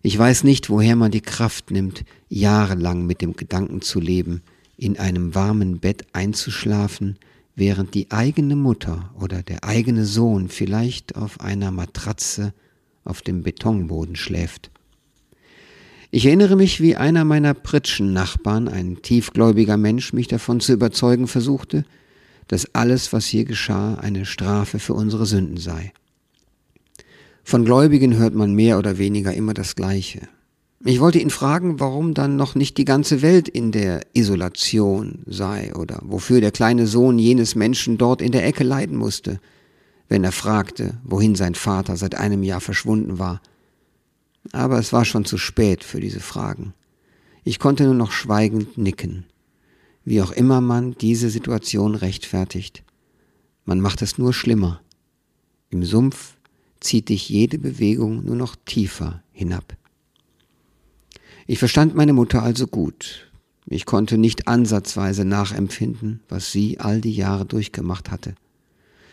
[0.02, 4.42] Ich weiß nicht, woher man die Kraft nimmt, jahrelang mit dem Gedanken zu leben,
[4.76, 7.18] in einem warmen Bett einzuschlafen,
[7.56, 12.54] während die eigene Mutter oder der eigene Sohn vielleicht auf einer Matratze
[13.06, 14.72] auf dem Betonboden schläft.
[16.12, 21.86] Ich erinnere mich, wie einer meiner Pritschen-Nachbarn, ein tiefgläubiger Mensch, mich davon zu überzeugen versuchte,
[22.48, 25.94] dass alles, was hier geschah, eine Strafe für unsere Sünden sei.
[27.44, 30.28] Von Gläubigen hört man mehr oder weniger immer das Gleiche.
[30.86, 35.74] Ich wollte ihn fragen, warum dann noch nicht die ganze Welt in der Isolation sei
[35.76, 39.40] oder wofür der kleine Sohn jenes Menschen dort in der Ecke leiden musste,
[40.10, 43.42] wenn er fragte, wohin sein Vater seit einem Jahr verschwunden war.
[44.52, 46.74] Aber es war schon zu spät für diese Fragen.
[47.46, 49.26] Ich konnte nur noch schweigend nicken.
[50.06, 52.84] Wie auch immer man diese Situation rechtfertigt.
[53.64, 54.82] Man macht es nur schlimmer.
[55.70, 56.36] Im Sumpf
[56.84, 59.76] zieht dich jede Bewegung nur noch tiefer hinab.
[61.48, 63.32] Ich verstand meine Mutter also gut.
[63.66, 68.36] Ich konnte nicht ansatzweise nachempfinden, was sie all die Jahre durchgemacht hatte.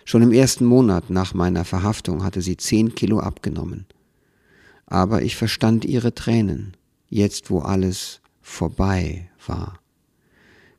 [0.04, 3.86] Schon im ersten Monat nach meiner Verhaftung hatte sie zehn Kilo abgenommen.
[4.86, 6.76] Aber ich verstand ihre Tränen,
[7.08, 9.78] jetzt wo alles vorbei war.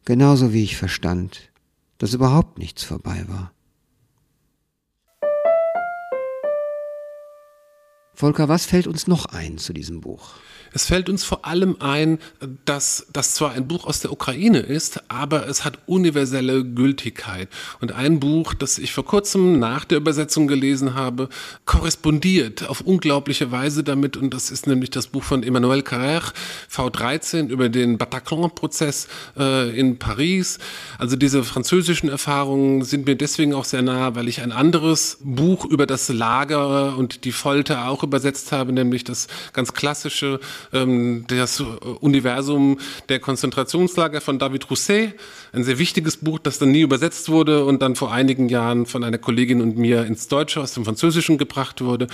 [0.04, 1.52] Genauso wie ich verstand,
[1.98, 3.54] dass überhaupt nichts vorbei war.
[8.14, 10.34] Volker, was fällt uns noch ein zu diesem Buch?
[10.74, 12.20] Es fällt uns vor allem ein,
[12.66, 17.50] dass das zwar ein Buch aus der Ukraine ist, aber es hat universelle Gültigkeit.
[17.82, 21.28] Und ein Buch, das ich vor kurzem nach der Übersetzung gelesen habe,
[21.66, 24.16] korrespondiert auf unglaubliche Weise damit.
[24.16, 26.32] Und das ist nämlich das Buch von Emmanuel Carrère,
[26.72, 29.08] V13, über den Bataclan-Prozess
[29.38, 30.58] äh, in Paris.
[30.98, 35.66] Also diese französischen Erfahrungen sind mir deswegen auch sehr nah, weil ich ein anderes Buch
[35.66, 40.40] über das Lager und die Folter auch übersetzt habe, nämlich das ganz klassische
[40.74, 45.14] ähm, das Universum der Konzentrationslager von David Rousset,
[45.54, 49.04] ein sehr wichtiges Buch, das dann nie übersetzt wurde und dann vor einigen Jahren von
[49.04, 52.08] einer Kollegin und mir ins Deutsche aus dem Französischen gebracht wurde.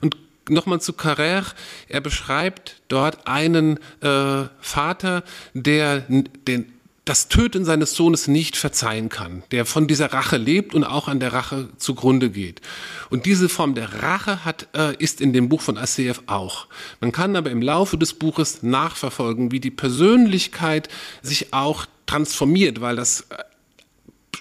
[0.00, 0.16] Und
[0.48, 1.54] nochmal zu Carrère.
[1.88, 6.73] Er beschreibt dort einen äh, Vater, der den
[7.04, 11.20] das Töten seines Sohnes nicht verzeihen kann, der von dieser Rache lebt und auch an
[11.20, 12.62] der Rache zugrunde geht.
[13.10, 16.66] Und diese Form der Rache hat, äh, ist in dem Buch von ACF auch.
[17.00, 20.88] Man kann aber im Laufe des Buches nachverfolgen, wie die Persönlichkeit
[21.20, 23.36] sich auch transformiert, weil das äh,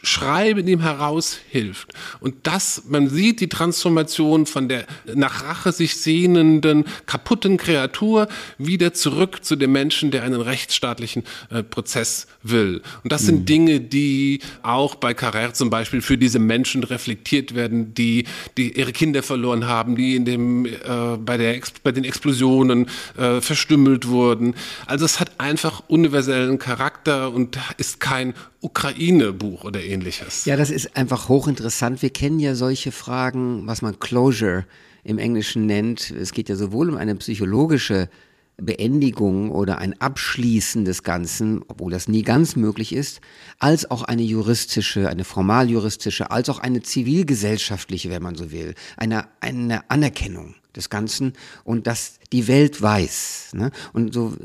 [0.04, 1.94] Schreiben in ihm heraushilft.
[2.20, 8.28] Und das, man sieht die Transformation von der nach Rache sich sehnenden, kaputten Kreatur
[8.58, 12.82] wieder zurück zu dem Menschen, der einen rechtsstaatlichen äh, Prozess will.
[13.04, 13.46] Und das sind mhm.
[13.46, 18.26] Dinge, die auch bei Carrère zum Beispiel für diese Menschen reflektiert werden, die,
[18.58, 20.72] die ihre Kinder verloren haben, die in dem, äh,
[21.18, 24.56] bei, der, bei den Explosionen äh, verstümmelt wurden.
[24.86, 30.46] Also es hat einfach universellen Charakter und ist kein Ukraine-Buch oder ähnliches.
[30.46, 32.02] Ja, das ist einfach hochinteressant.
[32.02, 34.66] Wir kennen ja solche Fragen, was man Closure
[35.04, 36.12] im Englischen nennt.
[36.12, 38.10] Es geht ja sowohl um eine psychologische
[38.58, 43.20] Beendigung oder ein Abschließen des Ganzen, obwohl das nie ganz möglich ist,
[43.60, 49.28] als auch eine juristische, eine formaljuristische, als auch eine zivilgesellschaftliche, wenn man so will, eine,
[49.42, 53.52] eine Anerkennung des Ganzen und dass die Welt weiß.
[53.54, 53.72] Ne?
[53.92, 54.36] Und so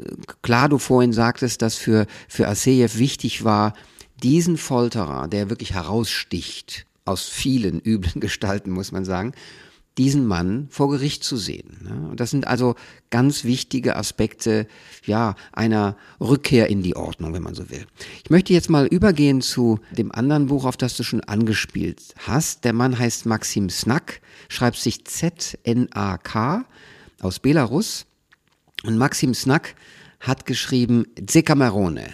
[0.43, 3.75] klar du vorhin sagtest, dass für, für Aseyev wichtig war,
[4.23, 9.33] diesen Folterer, der wirklich heraussticht, aus vielen üblen Gestalten, muss man sagen,
[9.99, 11.77] diesen Mann vor Gericht zu sehen.
[11.83, 12.09] Ne?
[12.11, 12.77] Und das sind also
[13.11, 14.69] ganz wichtige Aspekte,
[15.05, 17.85] ja, einer Rückkehr in die Ordnung, wenn man so will.
[18.23, 22.65] Ich möchte jetzt mal übergehen zu dem anderen Buch, auf das du schon angespielt hast.
[22.65, 26.65] Der Mann heißt Maxim Snack, schreibt sich Z-N-A-K
[27.21, 28.07] aus Belarus.
[28.85, 29.75] Und Maxim Snack
[30.21, 32.07] hat geschrieben Zekamerone.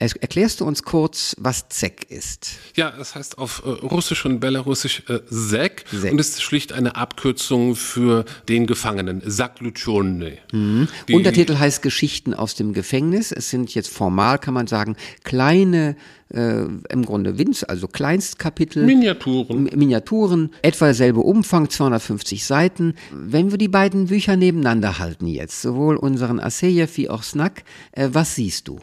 [0.00, 2.50] Erklärst du uns kurz, was ZEK ist?
[2.76, 6.94] Ja, das heißt auf äh, Russisch und Belarusisch äh, ZEK, ZEK und ist schlicht eine
[6.94, 10.38] Abkürzung für den Gefangenen, Zakluchone.
[10.52, 10.86] Mhm.
[11.10, 13.32] Untertitel heißt Geschichten aus dem Gefängnis.
[13.32, 15.96] Es sind jetzt formal, kann man sagen, kleine
[16.32, 18.84] äh, im Grunde Winz, also Kleinstkapitel.
[18.84, 19.64] Miniaturen.
[19.64, 22.94] Miniaturen, etwa derselbe Umfang, 250 Seiten.
[23.10, 28.10] Wenn wir die beiden Bücher nebeneinander halten jetzt, sowohl unseren Aseyev wie auch Snack, äh,
[28.12, 28.78] was siehst du?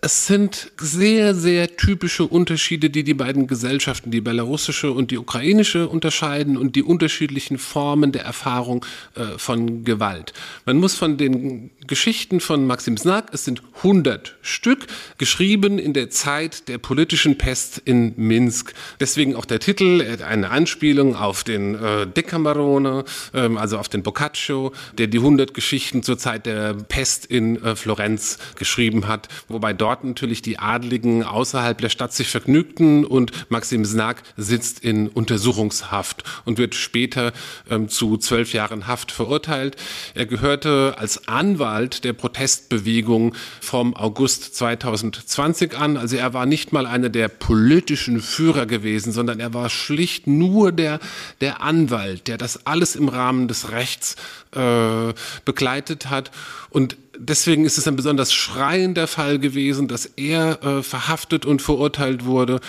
[0.00, 5.88] Es sind sehr, sehr typische Unterschiede, die die beiden Gesellschaften, die belarussische und die ukrainische,
[5.88, 10.32] unterscheiden und die unterschiedlichen Formen der Erfahrung äh, von Gewalt.
[10.66, 14.86] Man muss von den Geschichten von Maxim Znak, es sind 100 Stück,
[15.18, 18.74] geschrieben in der Zeit der politischen Pest in Minsk.
[19.00, 24.72] Deswegen auch der Titel, eine Anspielung auf den äh, Decamerone, äh, also auf den Boccaccio,
[24.98, 29.92] der die 100 Geschichten zur Zeit der Pest in äh, Florenz geschrieben hat, wobei dort
[29.92, 36.24] dort natürlich die Adligen außerhalb der Stadt sich vergnügten und Maxim Znak sitzt in Untersuchungshaft
[36.46, 37.32] und wird später
[37.70, 39.76] ähm, zu zwölf Jahren Haft verurteilt.
[40.14, 45.98] Er gehörte als Anwalt der Protestbewegung vom August 2020 an.
[45.98, 50.72] Also er war nicht mal einer der politischen Führer gewesen, sondern er war schlicht nur
[50.72, 51.00] der,
[51.42, 54.16] der Anwalt, der das alles im Rahmen des Rechts
[54.54, 55.12] äh,
[55.44, 56.30] begleitet hat.
[56.70, 62.24] Und deswegen ist es ein besonders schreiender Fall gewesen, dass er äh, verhaftet und verurteilt
[62.24, 62.60] wurde.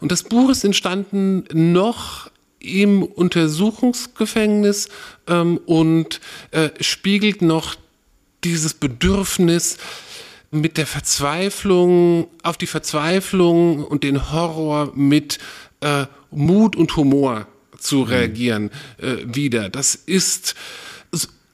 [0.00, 4.88] Und das Buch ist entstanden noch im Untersuchungsgefängnis
[5.26, 7.76] ähm, und äh, spiegelt noch
[8.44, 9.78] dieses Bedürfnis,
[10.50, 15.38] mit der Verzweiflung, auf die Verzweiflung und den Horror mit
[15.80, 17.46] äh, Mut und Humor
[17.78, 18.04] zu mhm.
[18.04, 19.68] reagieren äh, wieder.
[19.68, 20.54] Das ist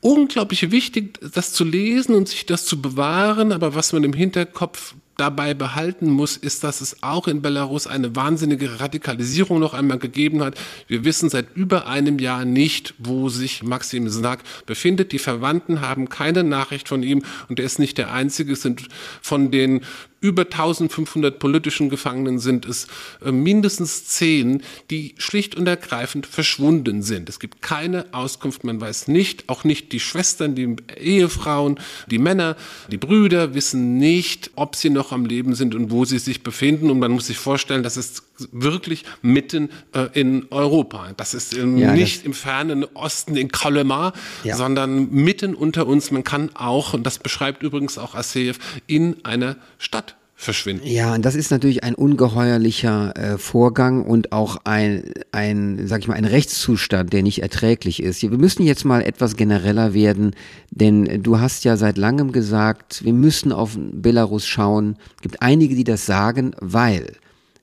[0.05, 4.95] unglaublich wichtig, das zu lesen und sich das zu bewahren, aber was man im Hinterkopf
[5.17, 10.43] dabei behalten muss, ist, dass es auch in Belarus eine wahnsinnige Radikalisierung noch einmal gegeben
[10.43, 10.57] hat.
[10.89, 15.13] Wir wissen seit über einem Jahr nicht, wo sich Maxim Znak befindet.
[15.13, 18.53] Die Verwandten haben keine Nachricht von ihm und er ist nicht der Einzige.
[18.53, 18.89] Es sind
[19.23, 19.81] von den
[20.25, 22.87] über 1500 politischen Gefangenen sind es
[23.23, 27.29] äh, mindestens zehn, die schlicht und ergreifend verschwunden sind.
[27.29, 31.79] Es gibt keine Auskunft, man weiß nicht, auch nicht die Schwestern, die Ehefrauen,
[32.11, 32.57] die Männer,
[32.91, 36.91] die Brüder wissen nicht, ob sie noch am Leben sind und wo sie sich befinden.
[36.91, 41.13] Und man muss sich vorstellen, das ist wirklich mitten äh, in Europa.
[41.19, 44.57] Das ist im, ja, nicht das im fernen Osten in Kalmar, ja.
[44.57, 46.11] sondern mitten unter uns.
[46.11, 50.14] Man kann auch, und das beschreibt übrigens auch Aseev, in einer Stadt
[50.45, 50.87] verschwinden.
[50.87, 56.09] Ja, und das ist natürlich ein ungeheuerlicher äh, Vorgang und auch ein, ein, sag ich
[56.09, 58.23] mal, ein Rechtszustand, der nicht erträglich ist.
[58.23, 60.35] Wir müssen jetzt mal etwas genereller werden,
[60.71, 64.97] denn du hast ja seit langem gesagt, wir müssen auf Belarus schauen.
[65.17, 67.15] Es gibt einige, die das sagen, weil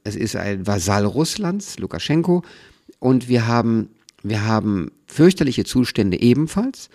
[0.04, 2.44] es ist ein Vasall Russlands, Lukaschenko,
[3.00, 3.90] und wir haben,
[4.24, 6.90] wir haben fürchterliche Zustände ebenfalls.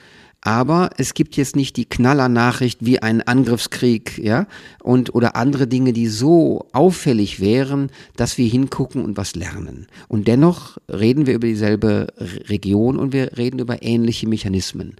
[0.46, 4.46] Aber es gibt jetzt nicht die Knallernachricht wie ein Angriffskrieg, ja,
[4.80, 9.88] und oder andere Dinge, die so auffällig wären, dass wir hingucken und was lernen.
[10.06, 12.06] Und dennoch reden wir über dieselbe
[12.48, 14.94] Region und wir reden über ähnliche Mechanismen.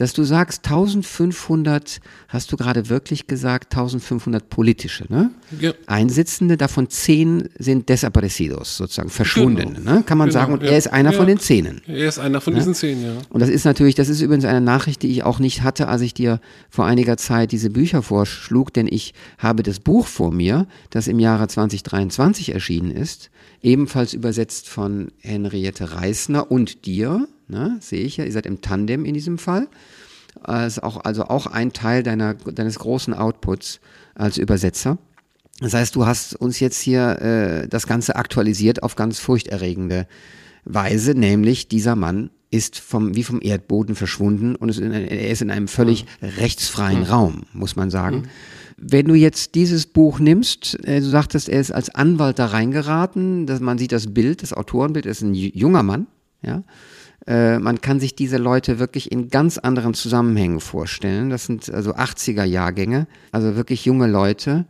[0.00, 5.30] Dass du sagst 1500, hast du gerade wirklich gesagt, 1500 politische, ne?
[5.60, 5.74] Ja.
[5.86, 9.96] Einsitzende, davon zehn sind desaparecidos, sozusagen verschwundene, genau.
[9.96, 10.02] ne?
[10.02, 10.70] Kann man genau, sagen, und ja.
[10.70, 11.18] er ist einer ja.
[11.18, 11.82] von den zehnen.
[11.86, 13.12] Er ist einer von diesen zehn, ja.
[13.28, 16.00] Und das ist natürlich, das ist übrigens eine Nachricht, die ich auch nicht hatte, als
[16.00, 20.66] ich dir vor einiger Zeit diese Bücher vorschlug, denn ich habe das Buch vor mir,
[20.88, 28.02] das im Jahre 2023 erschienen ist, ebenfalls übersetzt von Henriette Reisner und dir, ne, sehe
[28.02, 29.68] ich ja, ihr seid im Tandem in diesem Fall.
[30.42, 33.80] Also auch, also auch ein Teil deiner, deines großen Outputs
[34.14, 34.98] als Übersetzer.
[35.60, 40.06] Das heißt, du hast uns jetzt hier äh, das Ganze aktualisiert auf ganz furchterregende
[40.64, 45.42] Weise, nämlich dieser Mann ist vom, wie vom Erdboden verschwunden und ist in, er ist
[45.42, 46.28] in einem völlig mhm.
[46.38, 47.04] rechtsfreien mhm.
[47.04, 48.16] Raum, muss man sagen.
[48.16, 48.24] Mhm.
[48.76, 53.46] Wenn du jetzt dieses Buch nimmst, äh, du sagtest, er ist als Anwalt da reingeraten,
[53.46, 56.06] dass man sieht das Bild, das Autorenbild, er ist ein junger Mann,
[56.42, 56.64] ja.
[57.26, 61.30] Äh, man kann sich diese Leute wirklich in ganz anderen Zusammenhängen vorstellen.
[61.30, 64.66] Das sind also 80er Jahrgänge, also wirklich junge Leute.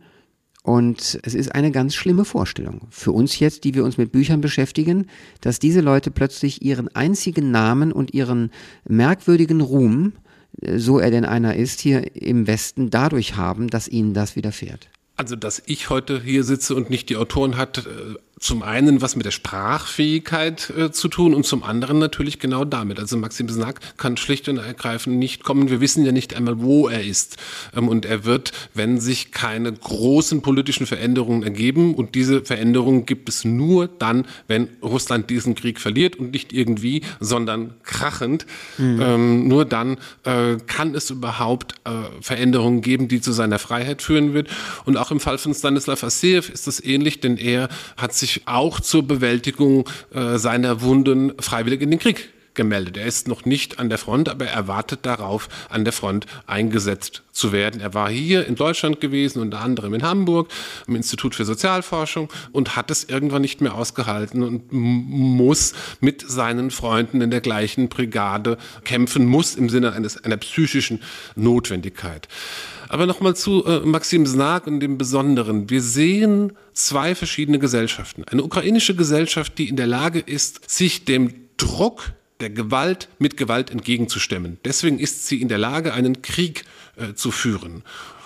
[0.63, 4.41] Und es ist eine ganz schlimme Vorstellung für uns jetzt, die wir uns mit Büchern
[4.41, 5.07] beschäftigen,
[5.41, 8.51] dass diese Leute plötzlich ihren einzigen Namen und ihren
[8.87, 10.13] merkwürdigen Ruhm
[10.75, 14.89] so er denn einer ist, hier im Westen dadurch haben, dass ihnen das widerfährt.
[15.15, 19.15] Also, dass ich heute hier sitze und nicht die Autoren hat, äh, zum einen was
[19.15, 22.99] mit der Sprachfähigkeit äh, zu tun und zum anderen natürlich genau damit.
[22.99, 25.69] Also Maxim Snack kann schlicht und ergreifend nicht kommen.
[25.69, 27.37] Wir wissen ja nicht einmal, wo er ist.
[27.75, 33.29] Ähm, und er wird, wenn sich keine großen politischen Veränderungen ergeben, und diese Veränderungen gibt
[33.29, 38.47] es nur dann, wenn Russland diesen Krieg verliert und nicht irgendwie, sondern krachend.
[38.79, 39.01] Mhm.
[39.01, 44.33] Ähm, nur dann äh, kann es überhaupt äh, Veränderungen geben, die zu seiner Freiheit führen
[44.33, 44.49] wird.
[44.85, 48.47] Und auch im Fall von Stanislav Asseev ist das ähnlich, denn er hat sich sich
[48.47, 52.97] auch zur Bewältigung äh, seiner Wunden freiwillig in den Krieg gemeldet.
[52.97, 57.23] Er ist noch nicht an der Front, aber er wartet darauf, an der Front eingesetzt
[57.31, 57.79] zu werden.
[57.79, 60.49] Er war hier in Deutschland gewesen, unter anderem in Hamburg,
[60.85, 66.71] im Institut für Sozialforschung und hat es irgendwann nicht mehr ausgehalten und muss mit seinen
[66.71, 71.01] Freunden in der gleichen Brigade kämpfen, muss im Sinne eines, einer psychischen
[71.35, 72.27] Notwendigkeit.
[72.91, 75.69] Aber nochmal zu äh, Maxim Snag und dem Besonderen.
[75.69, 78.25] Wir sehen zwei verschiedene Gesellschaften.
[78.25, 83.69] Eine ukrainische Gesellschaft, die in der Lage ist, sich dem Druck der Gewalt mit Gewalt
[83.71, 84.57] entgegenzustemmen.
[84.65, 86.65] Deswegen ist sie in der Lage, einen Krieg
[86.97, 87.83] äh, zu führen.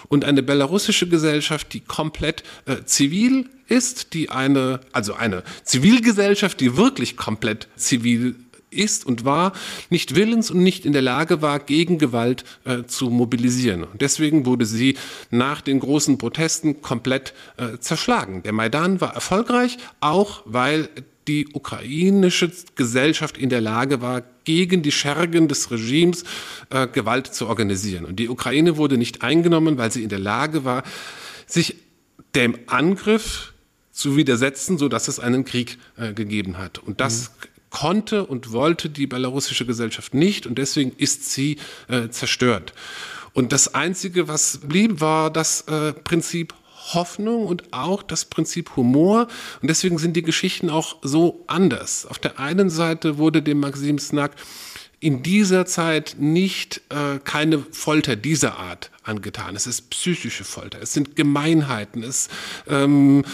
[0.08, 6.75] Und eine belarussische Gesellschaft, die komplett äh, zivil ist, die eine, also eine Zivilgesellschaft, die
[6.75, 8.36] wirklich komplett zivil
[8.76, 9.54] ist und war,
[9.90, 13.84] nicht willens und nicht in der Lage war, gegen Gewalt äh, zu mobilisieren.
[13.84, 14.98] Und deswegen wurde sie
[15.32, 18.44] nach den großen Protesten komplett äh, zerschlagen.
[18.44, 20.90] Der Maidan war erfolgreich, auch weil
[21.28, 26.24] die ukrainische Gesellschaft in der Lage war, gegen die Schergen des Regimes
[26.70, 28.06] äh, Gewalt zu organisieren.
[28.06, 30.84] Und die Ukraine wurde nicht eingenommen, weil sie in der Lage war,
[31.48, 31.78] sich
[32.36, 33.54] dem Angriff
[33.92, 36.80] zu widersetzen, sodass es einen Krieg äh, gegeben hat.
[36.80, 41.58] Und das mhm konnte und wollte die belarussische Gesellschaft nicht und deswegen ist sie
[41.90, 42.74] äh, zerstört.
[43.34, 46.54] Und das Einzige, was blieb, war das äh, Prinzip
[46.94, 49.28] Hoffnung und auch das Prinzip Humor.
[49.62, 52.06] Und deswegen sind die Geschichten auch so anders.
[52.06, 54.36] Auf der einen Seite wurde dem Maxim Snack
[55.02, 59.58] in dieser Zeit nicht äh, keine Folter dieser Art angetan.
[59.58, 62.30] Es ist psychische Folter, es sind Gemeinheiten, es,
[62.70, 63.26] ähm,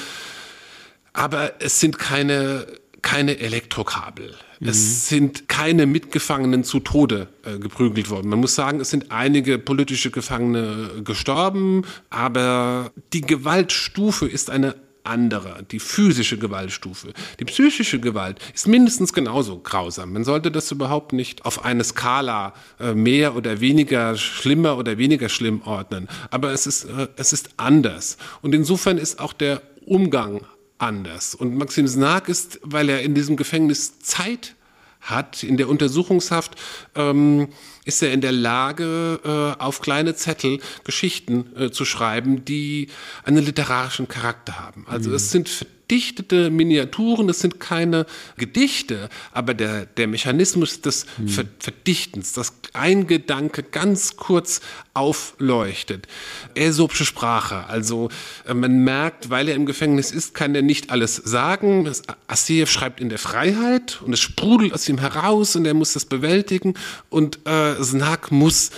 [1.13, 2.65] aber es sind keine
[3.01, 4.35] keine Elektrokabel.
[4.59, 4.67] Mhm.
[4.67, 8.29] Es sind keine Mitgefangenen zu Tode äh, geprügelt worden.
[8.29, 15.63] Man muss sagen, es sind einige politische Gefangene gestorben, aber die Gewaltstufe ist eine andere,
[15.71, 17.13] die physische Gewaltstufe.
[17.39, 20.13] Die psychische Gewalt ist mindestens genauso grausam.
[20.13, 25.29] Man sollte das überhaupt nicht auf eine Skala äh, mehr oder weniger schlimmer oder weniger
[25.29, 26.07] schlimm ordnen.
[26.29, 28.17] Aber es ist, äh, es ist anders.
[28.41, 30.41] Und insofern ist auch der Umgang
[30.81, 31.35] anders.
[31.35, 34.55] Und Maxim Snag ist, weil er in diesem Gefängnis Zeit
[35.01, 36.55] hat, in der Untersuchungshaft,
[36.95, 37.49] ähm,
[37.85, 42.87] ist er in der Lage, äh, auf kleine Zettel Geschichten äh, zu schreiben, die
[43.23, 44.85] einen literarischen Charakter haben.
[44.87, 45.15] Also mhm.
[45.15, 48.05] es sind verdichtete Miniaturen, das sind keine
[48.37, 51.51] Gedichte, aber der, der Mechanismus des hm.
[51.59, 54.61] Verdichtens, dass ein Gedanke ganz kurz
[54.93, 56.07] aufleuchtet.
[56.55, 58.07] Aesopsche Sprache, also
[58.47, 61.91] äh, man merkt, weil er im Gefängnis ist, kann er nicht alles sagen.
[62.27, 66.05] Asseev schreibt in der Freiheit und es sprudelt aus ihm heraus und er muss das
[66.05, 66.75] bewältigen
[67.09, 68.71] und äh, Snak muss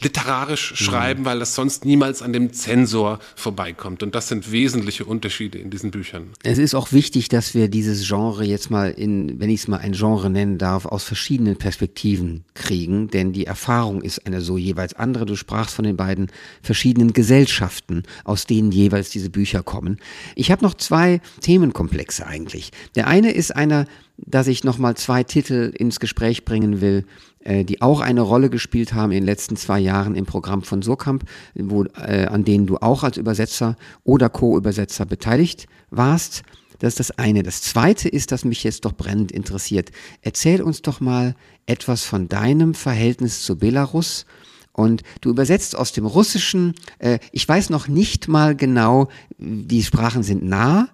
[0.00, 1.24] literarisch schreiben, mhm.
[1.26, 4.02] weil das sonst niemals an dem Zensor vorbeikommt.
[4.02, 6.30] Und das sind wesentliche Unterschiede in diesen Büchern.
[6.42, 9.78] Es ist auch wichtig, dass wir dieses Genre jetzt mal in, wenn ich es mal
[9.78, 14.94] ein Genre nennen darf, aus verschiedenen Perspektiven kriegen, denn die Erfahrung ist eine so jeweils
[14.94, 15.26] andere.
[15.26, 16.30] Du sprachst von den beiden
[16.62, 19.98] verschiedenen Gesellschaften, aus denen jeweils diese Bücher kommen.
[20.34, 22.70] Ich habe noch zwei Themenkomplexe eigentlich.
[22.94, 23.86] Der eine ist einer,
[24.18, 27.04] dass ich nochmal zwei Titel ins Gespräch bringen will,
[27.40, 30.82] äh, die auch eine Rolle gespielt haben in den letzten zwei Jahren im Programm von
[30.82, 36.42] Surkamp, wo, äh, an denen du auch als Übersetzer oder Co-Übersetzer beteiligt warst.
[36.80, 37.42] Das ist das eine.
[37.42, 39.90] Das zweite ist, das mich jetzt doch brennend interessiert.
[40.22, 41.34] Erzähl uns doch mal
[41.66, 44.26] etwas von deinem Verhältnis zu Belarus.
[44.72, 49.08] Und du übersetzt aus dem Russischen, äh, ich weiß noch nicht mal genau,
[49.38, 50.88] die Sprachen sind nah,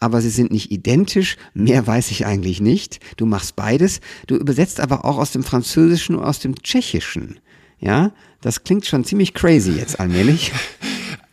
[0.00, 1.36] aber sie sind nicht identisch.
[1.54, 3.00] Mehr weiß ich eigentlich nicht.
[3.16, 4.00] Du machst beides.
[4.26, 7.40] Du übersetzt aber auch aus dem Französischen und aus dem Tschechischen.
[7.80, 10.52] Ja, das klingt schon ziemlich crazy jetzt allmählich.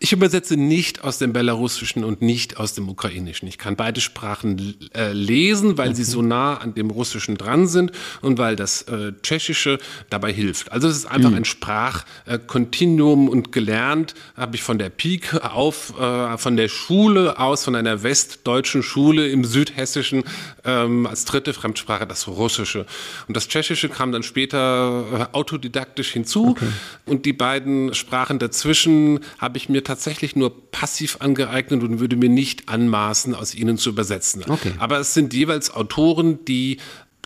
[0.05, 3.47] Ich übersetze nicht aus dem Belarussischen und nicht aus dem Ukrainischen.
[3.47, 5.95] Ich kann beide Sprachen äh, lesen, weil okay.
[5.95, 7.91] sie so nah an dem Russischen dran sind
[8.21, 9.79] und weil das äh, Tschechische
[10.11, 10.71] dabei hilft.
[10.71, 11.37] Also es ist einfach mhm.
[11.37, 17.39] ein Sprachkontinuum äh, und gelernt habe ich von der Pike auf, äh, von der Schule
[17.39, 20.23] aus, von einer westdeutschen Schule im Südhessischen
[20.65, 22.85] ähm, als dritte Fremdsprache das Russische.
[23.27, 26.49] Und das Tschechische kam dann später äh, autodidaktisch hinzu.
[26.49, 26.67] Okay.
[27.07, 32.17] Und die beiden Sprachen dazwischen habe ich mir tatsächlich tatsächlich nur passiv angeeignet und würde
[32.17, 34.43] mir nicht anmaßen, aus ihnen zu übersetzen.
[34.45, 34.73] Okay.
[34.77, 36.79] Aber es sind jeweils Autoren, die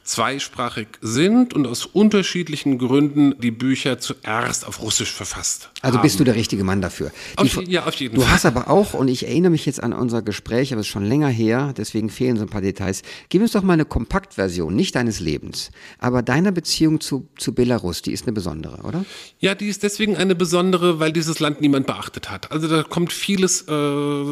[0.10, 5.70] zweisprachig sind und aus unterschiedlichen Gründen die Bücher zuerst auf Russisch verfasst.
[5.82, 6.01] Also haben.
[6.01, 7.12] bist du der richtige Mann dafür.
[7.36, 8.30] Auf, die, ja, auf jeden du Fall.
[8.30, 10.91] Du hast aber auch, und ich erinnere mich jetzt an unser Gespräch, aber es ist
[10.91, 13.03] schon länger her, deswegen fehlen so ein paar Details.
[13.30, 18.01] Gib uns doch mal eine Kompaktversion, nicht deines Lebens, aber deiner Beziehung zu, zu Belarus,
[18.01, 19.05] die ist eine besondere, oder?
[19.39, 22.51] Ja, die ist deswegen eine besondere, weil dieses Land niemand beachtet hat.
[22.51, 24.24] Also da kommt vieles äh,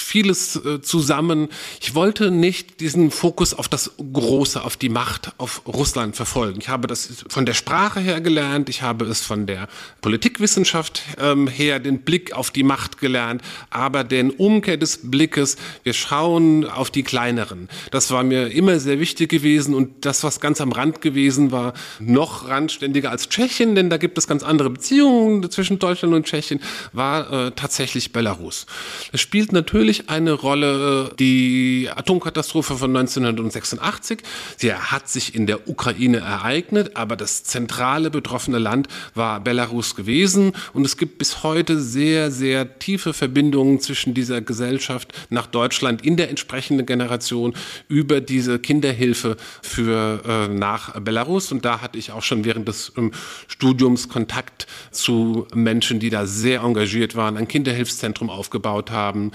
[0.00, 1.48] vieles äh, zusammen.
[1.80, 6.60] Ich wollte nicht diesen Fokus auf das Große, auf die Macht, auf Russland verfolgen.
[6.60, 9.68] Ich habe das von der Sprache her gelernt, ich habe es von der
[10.02, 15.94] Politikwissenschaft ähm, her, den Blick auf die Macht gelernt, aber den Umkehr des Blickes, wir
[15.94, 17.68] schauen auf die kleineren.
[17.90, 21.72] Das war mir immer sehr wichtig gewesen und das, was ganz am Rand gewesen war,
[21.98, 26.60] noch randständiger als Tschechien, denn da gibt es ganz andere Beziehungen zwischen Deutschland und Tschechien,
[26.92, 28.66] war äh, tatsächlich Belarus.
[29.12, 34.18] Es spielt natürlich natürlich eine Rolle die Atomkatastrophe von 1986.
[34.56, 40.54] Sie hat sich in der Ukraine ereignet, aber das zentrale betroffene Land war Belarus gewesen.
[40.72, 46.16] Und es gibt bis heute sehr, sehr tiefe Verbindungen zwischen dieser Gesellschaft nach Deutschland in
[46.16, 47.54] der entsprechenden Generation
[47.86, 51.52] über diese Kinderhilfe für äh, nach Belarus.
[51.52, 53.12] Und da hatte ich auch schon während des ähm,
[53.46, 59.30] Studiums Kontakt zu Menschen, die da sehr engagiert waren, ein Kinderhilfszentrum aufgebaut haben,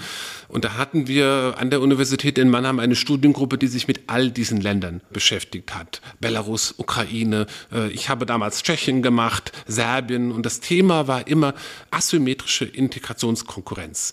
[0.52, 4.30] und da hatten wir an der Universität in Mannheim eine Studiengruppe, die sich mit all
[4.30, 6.02] diesen Ländern beschäftigt hat.
[6.20, 10.30] Belarus, Ukraine, äh, ich habe damals Tschechien gemacht, Serbien.
[10.30, 11.54] Und das Thema war immer
[11.90, 14.12] asymmetrische Integrationskonkurrenz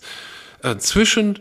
[0.62, 1.40] äh, zwischen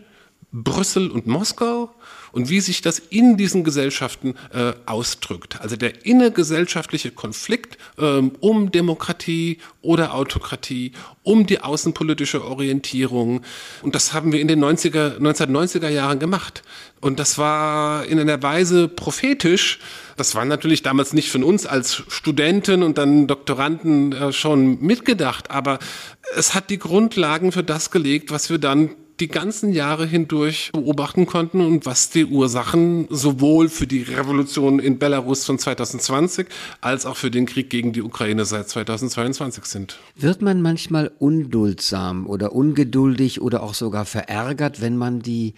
[0.51, 1.95] Brüssel und Moskau
[2.31, 5.61] und wie sich das in diesen Gesellschaften äh, ausdrückt.
[5.61, 13.41] Also der innergesellschaftliche Konflikt ähm, um Demokratie oder Autokratie, um die außenpolitische Orientierung.
[13.81, 16.63] Und das haben wir in den 90er, 1990er Jahren gemacht.
[17.01, 19.79] Und das war in einer Weise prophetisch.
[20.17, 25.49] Das war natürlich damals nicht von uns als Studenten und dann Doktoranden äh, schon mitgedacht,
[25.49, 25.79] aber
[26.35, 31.25] es hat die Grundlagen für das gelegt, was wir dann die ganzen Jahre hindurch beobachten
[31.25, 36.47] konnten und was die Ursachen sowohl für die Revolution in Belarus von 2020
[36.81, 39.99] als auch für den Krieg gegen die Ukraine seit 2022 sind.
[40.15, 45.53] Wird man manchmal unduldsam oder ungeduldig oder auch sogar verärgert, wenn man die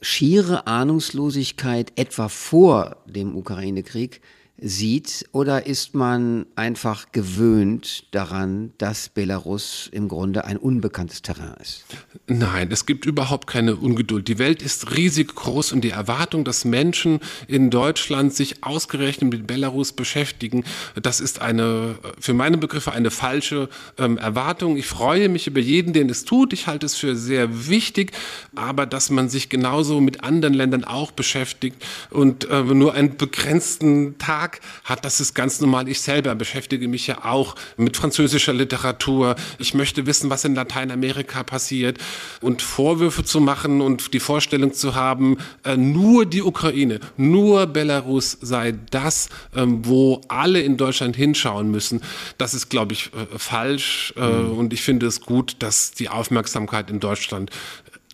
[0.00, 4.20] schiere Ahnungslosigkeit etwa vor dem Ukraine-Krieg
[4.56, 11.84] sieht oder ist man einfach gewöhnt daran, dass Belarus im Grunde ein unbekanntes Terrain ist?
[12.28, 14.28] Nein, es gibt überhaupt keine Ungeduld.
[14.28, 19.46] Die Welt ist riesig groß und die Erwartung, dass Menschen in Deutschland sich ausgerechnet mit
[19.46, 20.64] Belarus beschäftigen,
[21.02, 24.76] das ist eine, für meine Begriffe eine falsche ähm, Erwartung.
[24.76, 26.52] Ich freue mich über jeden, den es tut.
[26.52, 28.12] Ich halte es für sehr wichtig,
[28.54, 34.16] aber dass man sich genauso mit anderen Ländern auch beschäftigt und äh, nur einen begrenzten
[34.18, 35.88] Tag Verlag hat, das ist ganz normal.
[35.88, 39.36] Ich selber beschäftige mich ja auch mit französischer Literatur.
[39.58, 41.98] Ich möchte wissen, was in Lateinamerika passiert
[42.40, 48.38] und Vorwürfe zu machen und die Vorstellung zu haben, äh, nur die Ukraine, nur Belarus
[48.40, 52.02] sei das, ähm, wo alle in Deutschland hinschauen müssen.
[52.38, 54.12] Das ist, glaube ich, äh, falsch.
[54.16, 54.58] Mhm.
[54.58, 57.50] Und ich finde es gut, dass die Aufmerksamkeit in Deutschland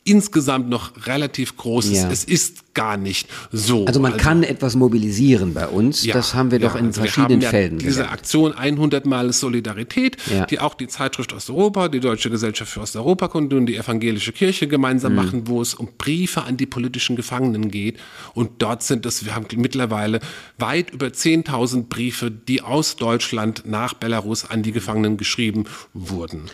[0.04, 2.02] insgesamt noch relativ groß ist.
[2.02, 2.10] Ja.
[2.10, 3.84] Es ist gar nicht so.
[3.84, 6.04] Also man also, kann etwas mobilisieren bei uns.
[6.04, 7.78] Ja, das haben wir doch in also verschiedenen Fällen.
[7.78, 8.12] Diese gelernt.
[8.12, 10.16] Aktion 100 Mal Solidarität,
[10.48, 15.12] die auch die Zeitschrift Osteuropa, die Deutsche Gesellschaft für Osteuropakunde und die Evangelische Kirche gemeinsam
[15.12, 15.16] mhm.
[15.16, 17.98] machen, wo es um Briefe an die politischen Gefangenen geht.
[18.32, 20.20] Und dort sind es, wir haben mittlerweile
[20.56, 26.44] weit über 10.000 Briefe, die aus Deutschland nach Belarus an die Gefangenen geschrieben wurden.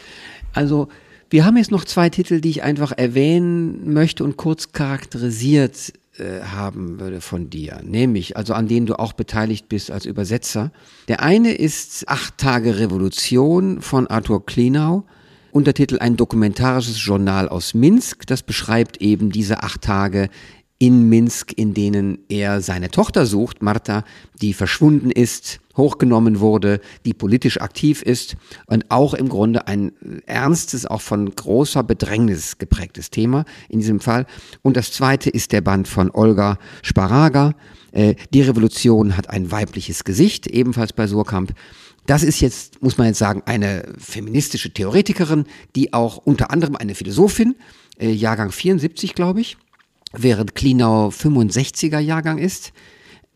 [0.53, 0.89] Also
[1.31, 6.41] wir haben jetzt noch zwei Titel, die ich einfach erwähnen möchte und kurz charakterisiert äh,
[6.43, 10.73] haben würde von dir, nämlich, also an denen du auch beteiligt bist als Übersetzer.
[11.09, 15.05] Der eine ist Acht Tage Revolution von Arthur Klinau.
[15.53, 18.27] Untertitel ein dokumentarisches Journal aus Minsk.
[18.27, 20.29] Das beschreibt eben diese acht Tage
[20.79, 24.05] in Minsk, in denen er seine Tochter sucht, Marta,
[24.43, 29.93] die verschwunden ist, hochgenommen wurde, die politisch aktiv ist und auch im Grunde ein
[30.27, 34.27] ernstes, auch von großer Bedrängnis geprägtes Thema in diesem Fall.
[34.63, 37.55] Und das zweite ist der Band von Olga Sparaga.
[37.93, 41.53] Äh, die Revolution hat ein weibliches Gesicht, ebenfalls bei Surkamp.
[42.07, 46.95] Das ist jetzt, muss man jetzt sagen, eine feministische Theoretikerin, die auch unter anderem eine
[46.95, 47.57] Philosophin,
[47.99, 49.57] äh, Jahrgang 74, glaube ich,
[50.13, 52.73] während Klinau 65er Jahrgang ist.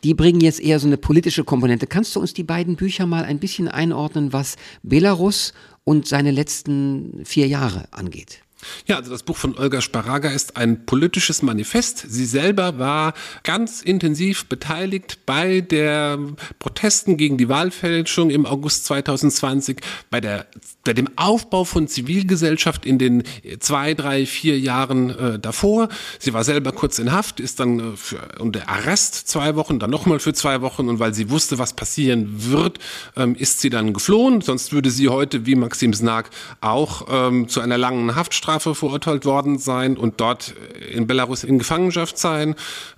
[0.03, 1.87] Die bringen jetzt eher so eine politische Komponente.
[1.87, 5.53] Kannst du uns die beiden Bücher mal ein bisschen einordnen, was Belarus
[5.85, 8.43] und seine letzten vier Jahre angeht?
[8.87, 12.05] Ja, also das Buch von Olga Sparaga ist ein politisches Manifest.
[12.09, 16.19] Sie selber war ganz intensiv beteiligt bei der
[16.59, 19.81] Protesten gegen die Wahlfälschung im August 2020,
[20.11, 20.47] bei, der,
[20.85, 23.23] bei dem Aufbau von Zivilgesellschaft in den
[23.61, 25.89] zwei, drei, vier Jahren äh, davor.
[26.19, 29.91] Sie war selber kurz in Haft, ist dann äh, für, unter Arrest zwei Wochen, dann
[29.91, 32.79] nochmal für zwei Wochen und weil sie wusste, was passieren wird,
[33.17, 34.41] ähm, ist sie dann geflohen.
[34.41, 36.25] Sonst würde sie heute, wie Maxim Snag,
[36.61, 40.55] auch ähm, zu einer langen Haftstrafe Todesstrafe verurteilt worden sein und dort
[40.93, 42.55] in Belarus in Gefangenschaft sein.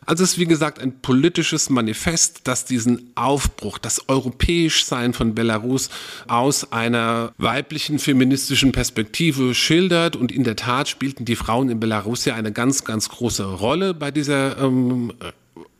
[0.07, 5.91] Also es ist wie gesagt ein politisches Manifest, das diesen Aufbruch, das Europäischsein von Belarus
[6.27, 10.17] aus einer weiblichen feministischen Perspektive schildert.
[10.17, 13.95] Und in der Tat spielten die Frauen in Belarus ja eine ganz, ganz große Rolle
[13.95, 15.13] bei dieser ähm,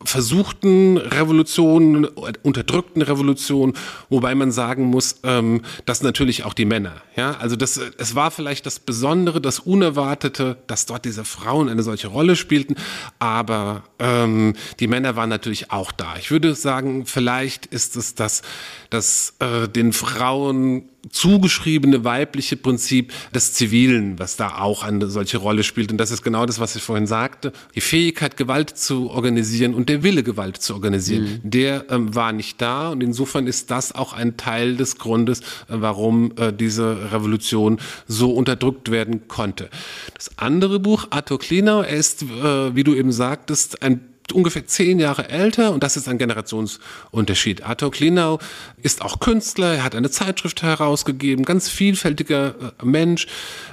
[0.03, 3.73] versuchten Revolutionen, unterdrückten Revolutionen,
[4.09, 8.29] wobei man sagen muss, ähm, dass natürlich auch die Männer, ja, also das, es war
[8.29, 12.75] vielleicht das Besondere, das Unerwartete, dass dort diese Frauen eine solche Rolle spielten,
[13.19, 16.15] aber ähm, die Männer waren natürlich auch da.
[16.17, 18.41] Ich würde sagen, vielleicht ist es das,
[18.89, 25.63] das äh, den Frauen zugeschriebene weibliche Prinzip des Zivilen, was da auch eine solche Rolle
[25.63, 25.91] spielt.
[25.91, 27.51] Und das ist genau das, was ich vorhin sagte.
[27.75, 31.49] Die Fähigkeit, Gewalt zu organisieren und der Wille, Gewalt zu organisieren, mhm.
[31.49, 32.89] der ähm, war nicht da.
[32.89, 38.31] Und insofern ist das auch ein Teil des Grundes, äh, warum äh, diese Revolution so
[38.31, 39.69] unterdrückt werden konnte.
[40.13, 44.99] Das andere Buch, Arthur Klinau, er ist, äh, wie du eben sagtest, ein ungefähr zehn
[44.99, 47.63] Jahre älter und das ist ein Generationsunterschied.
[47.63, 48.39] Arthur Klinau
[48.81, 53.27] ist auch Künstler, er hat eine Zeitschrift herausgegeben, ganz vielfältiger äh, Mensch.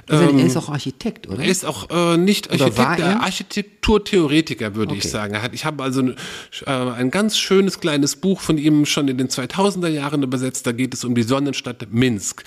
[0.07, 1.43] Also ähm, er ist auch Architekt, oder?
[1.43, 3.21] Er ist auch äh, nicht Architekt, er?
[3.21, 5.01] Architekturtheoretiker, würde okay.
[5.03, 5.41] ich sagen.
[5.41, 6.13] Hat, ich habe also äh,
[6.65, 10.67] ein ganz schönes kleines Buch von ihm schon in den 2000er Jahren übersetzt.
[10.67, 12.43] Da geht es um die Sonnenstadt Minsk.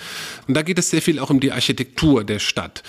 [0.47, 2.83] Und da geht es sehr viel auch um die Architektur der Stadt.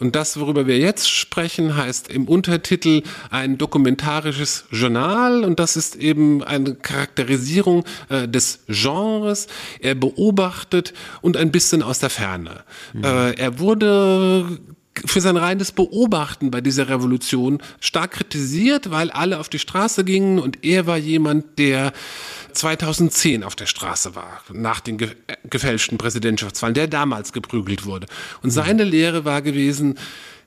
[0.00, 5.44] Und das, worüber wir jetzt sprechen, heißt im Untertitel ein dokumentarisches Journal.
[5.44, 9.46] Und das ist eben eine Charakterisierung äh, des Genres.
[9.80, 12.64] Er beobachtet und ein bisschen aus der Ferne.
[12.94, 13.04] Mhm.
[13.04, 14.58] Äh, er wurde
[15.06, 20.38] für sein reines Beobachten bei dieser Revolution stark kritisiert, weil alle auf die Straße gingen
[20.38, 21.92] und er war jemand, der
[22.52, 25.10] 2010 auf der Straße war, nach den ge
[25.48, 28.06] gefälschten Präsidentschaftswahlen, der damals geprügelt wurde.
[28.42, 29.98] Und seine Lehre war gewesen,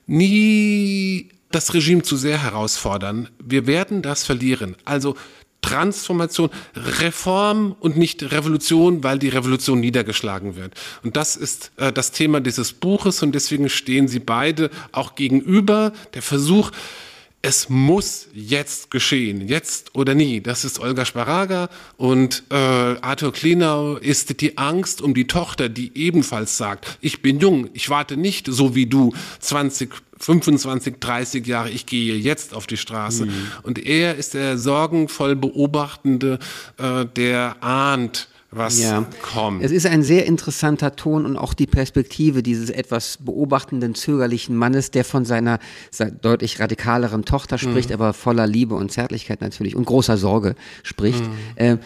[0.06, 3.28] nie das Regime zu sehr herausfordern.
[3.42, 4.76] Wir werden das verlieren.
[4.84, 5.14] Also
[5.64, 10.74] Transformation, Reform und nicht Revolution, weil die Revolution niedergeschlagen wird.
[11.02, 15.92] Und das ist äh, das Thema dieses Buches und deswegen stehen sie beide auch gegenüber.
[16.12, 16.70] Der Versuch,
[17.44, 20.40] es muss jetzt geschehen, jetzt oder nie.
[20.40, 21.68] Das ist Olga Sparaga
[21.98, 27.40] und äh, Arthur Klenau ist die Angst um die Tochter, die ebenfalls sagt, ich bin
[27.40, 32.66] jung, ich warte nicht so wie du 20, 25, 30 Jahre, ich gehe jetzt auf
[32.66, 33.26] die Straße.
[33.26, 33.46] Mhm.
[33.62, 36.38] Und er ist der sorgenvoll Beobachtende,
[36.78, 39.06] äh, der ahnt, was ja.
[39.22, 39.62] kommt.
[39.62, 44.90] Es ist ein sehr interessanter Ton und auch die Perspektive dieses etwas beobachtenden, zögerlichen Mannes,
[44.90, 45.58] der von seiner
[46.22, 47.94] deutlich radikaleren Tochter spricht, mhm.
[47.94, 51.24] aber voller Liebe und Zärtlichkeit natürlich und großer Sorge spricht.
[51.24, 51.32] Mhm.
[51.56, 51.76] Äh,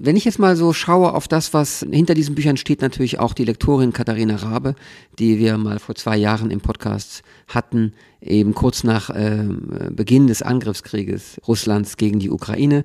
[0.00, 3.34] wenn ich jetzt mal so schaue auf das, was hinter diesen Büchern steht, natürlich auch
[3.34, 4.74] die Lektorin Katharina Rabe,
[5.18, 9.44] die wir mal vor zwei Jahren im Podcast hatten, eben kurz nach äh,
[9.90, 12.84] Beginn des Angriffskrieges Russlands gegen die Ukraine.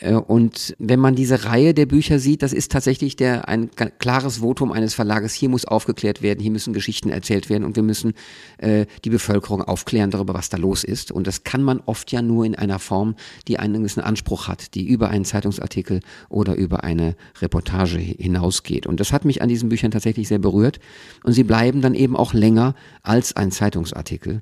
[0.00, 4.38] Äh, und wenn man diese Reihe der Bücher sieht, das ist tatsächlich der, ein klares
[4.38, 5.34] Votum eines Verlages.
[5.34, 8.14] Hier muss aufgeklärt werden, hier müssen Geschichten erzählt werden und wir müssen
[8.58, 11.12] äh, die Bevölkerung aufklären darüber, was da los ist.
[11.12, 13.14] Und das kann man oft ja nur in einer Form,
[13.48, 18.86] die einen gewissen Anspruch hat, die über einen Zeitungsartikel oder über eine Reportage hinausgeht.
[18.86, 20.80] Und das hat mich an diesen Büchern tatsächlich sehr berührt.
[21.22, 24.40] Und sie bleiben dann eben auch länger als ein Zeitungsartikel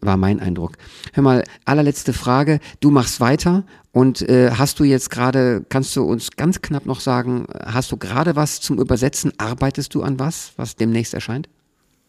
[0.00, 0.72] war mein Eindruck.
[1.12, 2.60] Hör mal, allerletzte Frage.
[2.80, 7.00] Du machst weiter und äh, hast du jetzt gerade, kannst du uns ganz knapp noch
[7.00, 9.32] sagen, hast du gerade was zum Übersetzen?
[9.38, 11.48] Arbeitest du an was, was demnächst erscheint?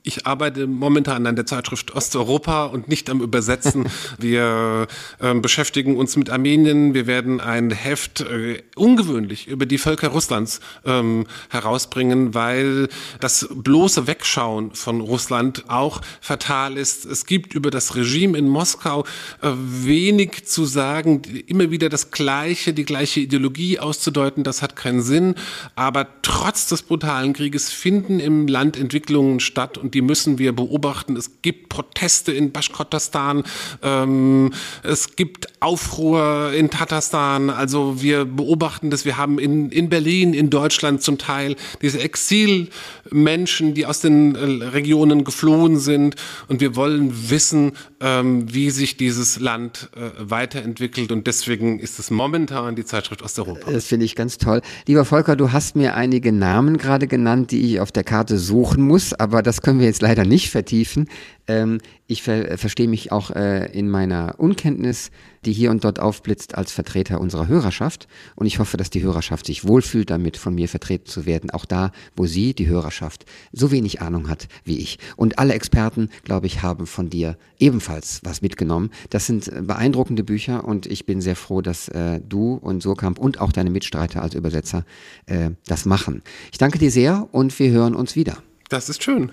[0.03, 3.87] Ich arbeite momentan an der Zeitschrift Osteuropa und nicht am Übersetzen.
[4.17, 4.87] Wir
[5.19, 6.95] äh, beschäftigen uns mit Armenien.
[6.95, 12.89] Wir werden ein Heft äh, ungewöhnlich über die Völker Russlands ähm, herausbringen, weil
[13.19, 17.05] das bloße Wegschauen von Russland auch fatal ist.
[17.05, 19.03] Es gibt über das Regime in Moskau
[19.43, 24.43] äh, wenig zu sagen, immer wieder das Gleiche, die gleiche Ideologie auszudeuten.
[24.43, 25.35] Das hat keinen Sinn.
[25.75, 31.15] Aber trotz des brutalen Krieges finden im Land Entwicklungen statt und die müssen wir beobachten.
[31.15, 33.43] Es gibt Proteste in Baschkortostan,
[33.83, 34.51] ähm,
[34.83, 37.49] es gibt Aufruhr in Tatarstan.
[37.49, 39.05] Also wir beobachten das.
[39.05, 44.65] Wir haben in, in Berlin, in Deutschland zum Teil diese Exilmenschen, die aus den äh,
[44.65, 46.15] Regionen geflohen sind.
[46.47, 51.11] Und wir wollen wissen, ähm, wie sich dieses Land äh, weiterentwickelt.
[51.11, 53.71] Und deswegen ist es momentan die Zeitschrift Osteuropa.
[53.71, 54.61] Das finde ich ganz toll.
[54.87, 58.83] Lieber Volker, du hast mir einige Namen gerade genannt, die ich auf der Karte suchen
[58.83, 61.07] muss, aber das können wir jetzt leider nicht vertiefen.
[61.47, 65.11] Ähm, ich ver verstehe mich auch äh, in meiner Unkenntnis,
[65.45, 68.07] die hier und dort aufblitzt, als Vertreter unserer Hörerschaft.
[68.35, 71.49] Und ich hoffe, dass die Hörerschaft sich wohlfühlt, damit von mir vertreten zu werden.
[71.49, 74.99] Auch da, wo sie, die Hörerschaft, so wenig Ahnung hat wie ich.
[75.15, 78.91] Und alle Experten, glaube ich, haben von dir ebenfalls was mitgenommen.
[79.09, 83.19] Das sind äh, beeindruckende Bücher und ich bin sehr froh, dass äh, du und Surkamp
[83.19, 84.85] und auch deine Mitstreiter als Übersetzer
[85.25, 86.21] äh, das machen.
[86.51, 88.37] Ich danke dir sehr und wir hören uns wieder.
[88.69, 89.31] Das ist schön.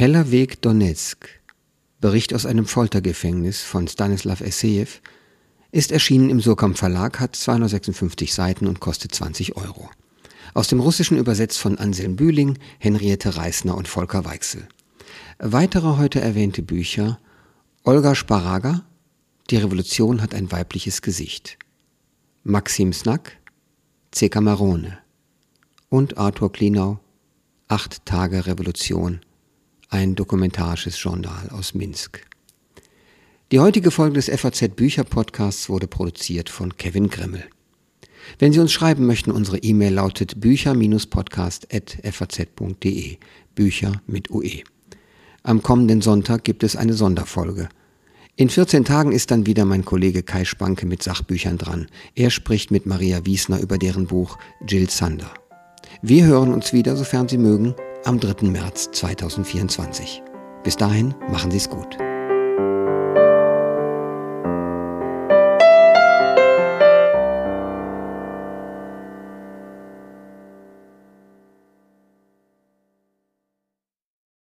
[0.00, 1.28] Heller Weg Donetsk,
[2.00, 4.86] Bericht aus einem Foltergefängnis von Stanislav Essejew,
[5.72, 9.90] ist erschienen im Surkamp Verlag, hat 256 Seiten und kostet 20 Euro.
[10.54, 14.66] Aus dem Russischen übersetzt von Anselm Bühling, Henriette Reisner und Volker Weichsel.
[15.38, 17.20] Weitere heute erwähnte Bücher
[17.84, 18.86] Olga Sparaga,
[19.50, 21.58] Die Revolution hat ein weibliches Gesicht,
[22.42, 23.36] Maxim Snack,
[24.12, 24.30] C.
[24.30, 24.96] Camarone
[25.90, 27.00] und Arthur Klinau,
[27.68, 29.20] Acht Tage Revolution
[29.90, 32.24] ein dokumentarisches Journal aus Minsk.
[33.52, 37.44] Die heutige Folge des FAZ Bücher Podcasts wurde produziert von Kevin Grimmel.
[38.38, 43.16] Wenn Sie uns schreiben möchten, unsere E-Mail lautet bücher-podcast.faz.de.
[43.56, 44.62] Bücher mit UE.
[45.42, 47.68] Am kommenden Sonntag gibt es eine Sonderfolge.
[48.36, 51.88] In 14 Tagen ist dann wieder mein Kollege Kai Spanke mit Sachbüchern dran.
[52.14, 55.34] Er spricht mit Maria Wiesner über deren Buch Jill Sander.
[56.00, 57.74] Wir hören uns wieder, sofern Sie mögen,
[58.04, 58.46] am 3.
[58.48, 60.22] März 2024.
[60.62, 61.96] Bis dahin, machen Sie es gut.